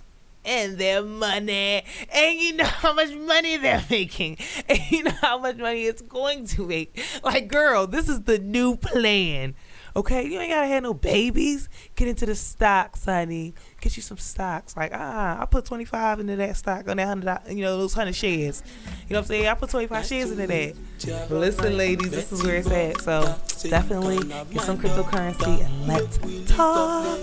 and 0.45 0.77
their 0.77 1.03
money. 1.03 1.83
And 2.11 2.39
you 2.39 2.53
know 2.53 2.65
how 2.65 2.93
much 2.93 3.13
money 3.13 3.57
they're 3.57 3.85
making. 3.89 4.37
And 4.67 4.79
you 4.89 5.03
know 5.03 5.11
how 5.21 5.37
much 5.37 5.57
money 5.57 5.85
it's 5.85 6.01
going 6.01 6.45
to 6.47 6.65
make. 6.65 7.03
Like, 7.23 7.47
girl, 7.47 7.87
this 7.87 8.09
is 8.09 8.21
the 8.21 8.39
new 8.39 8.75
plan. 8.75 9.55
Okay, 9.93 10.25
you 10.25 10.39
ain't 10.39 10.51
gotta 10.51 10.67
have 10.67 10.83
no 10.83 10.93
babies. 10.93 11.67
Get 11.97 12.07
into 12.07 12.25
the 12.25 12.33
stocks, 12.33 13.03
honey. 13.03 13.53
Get 13.81 13.97
you 13.97 14.01
some 14.01 14.17
stocks. 14.17 14.77
Like, 14.77 14.91
ah, 14.93 15.41
I 15.41 15.45
put 15.45 15.65
twenty 15.65 15.83
five 15.83 16.21
into 16.21 16.37
that 16.37 16.55
stock 16.55 16.87
on 16.87 16.95
that 16.95 17.07
hundred, 17.07 17.39
you 17.49 17.61
know, 17.61 17.77
those 17.77 17.93
hundred 17.93 18.15
shares. 18.15 18.63
You 19.09 19.13
know 19.13 19.19
what 19.19 19.23
I'm 19.23 19.25
saying? 19.25 19.47
I 19.47 19.53
put 19.53 19.69
twenty 19.69 19.87
five 19.87 20.05
shares 20.05 20.31
into 20.31 20.47
that. 20.47 21.29
Listen, 21.29 21.75
ladies, 21.75 22.11
this 22.11 22.31
is 22.31 22.41
where 22.41 22.55
it's 22.55 22.71
at. 22.71 23.01
So 23.01 23.35
definitely 23.69 24.19
get 24.53 24.61
some 24.61 24.77
cryptocurrency 24.77 25.61
and 25.65 25.87
let's 25.87 26.19
talk. 26.49 27.19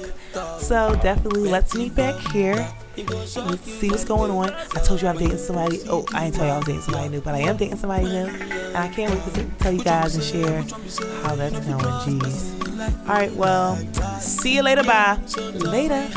So 0.60 0.94
definitely 1.02 1.48
let's 1.48 1.74
meet 1.74 1.94
back 1.94 2.20
here. 2.32 2.70
See 2.98 3.90
what's 3.90 4.04
going 4.04 4.30
on. 4.30 4.52
I 4.52 4.80
told 4.80 5.00
you 5.00 5.08
I'm 5.08 5.16
dating 5.16 5.38
somebody. 5.38 5.80
Oh, 5.88 6.04
I 6.12 6.24
didn't 6.24 6.34
tell 6.36 6.46
you 6.46 6.52
I 6.52 6.56
was 6.56 6.66
dating 6.66 6.82
somebody 6.82 7.08
new, 7.10 7.20
but 7.20 7.34
I 7.34 7.38
am 7.38 7.56
dating 7.56 7.76
somebody 7.76 8.04
new. 8.06 8.26
And 8.26 8.76
I 8.76 8.88
can't 8.88 9.12
wait 9.14 9.34
to 9.34 9.44
tell 9.58 9.72
you 9.72 9.84
guys 9.84 10.14
and 10.14 10.24
share 10.24 10.62
how 11.22 11.36
that's 11.36 11.58
going. 11.60 11.78
Jeez. 11.78 12.54
All 13.08 13.14
right, 13.14 13.32
well, 13.34 13.76
see 14.20 14.54
you 14.54 14.62
later. 14.62 14.82
Bye. 14.82 15.18
Later. 15.54 16.08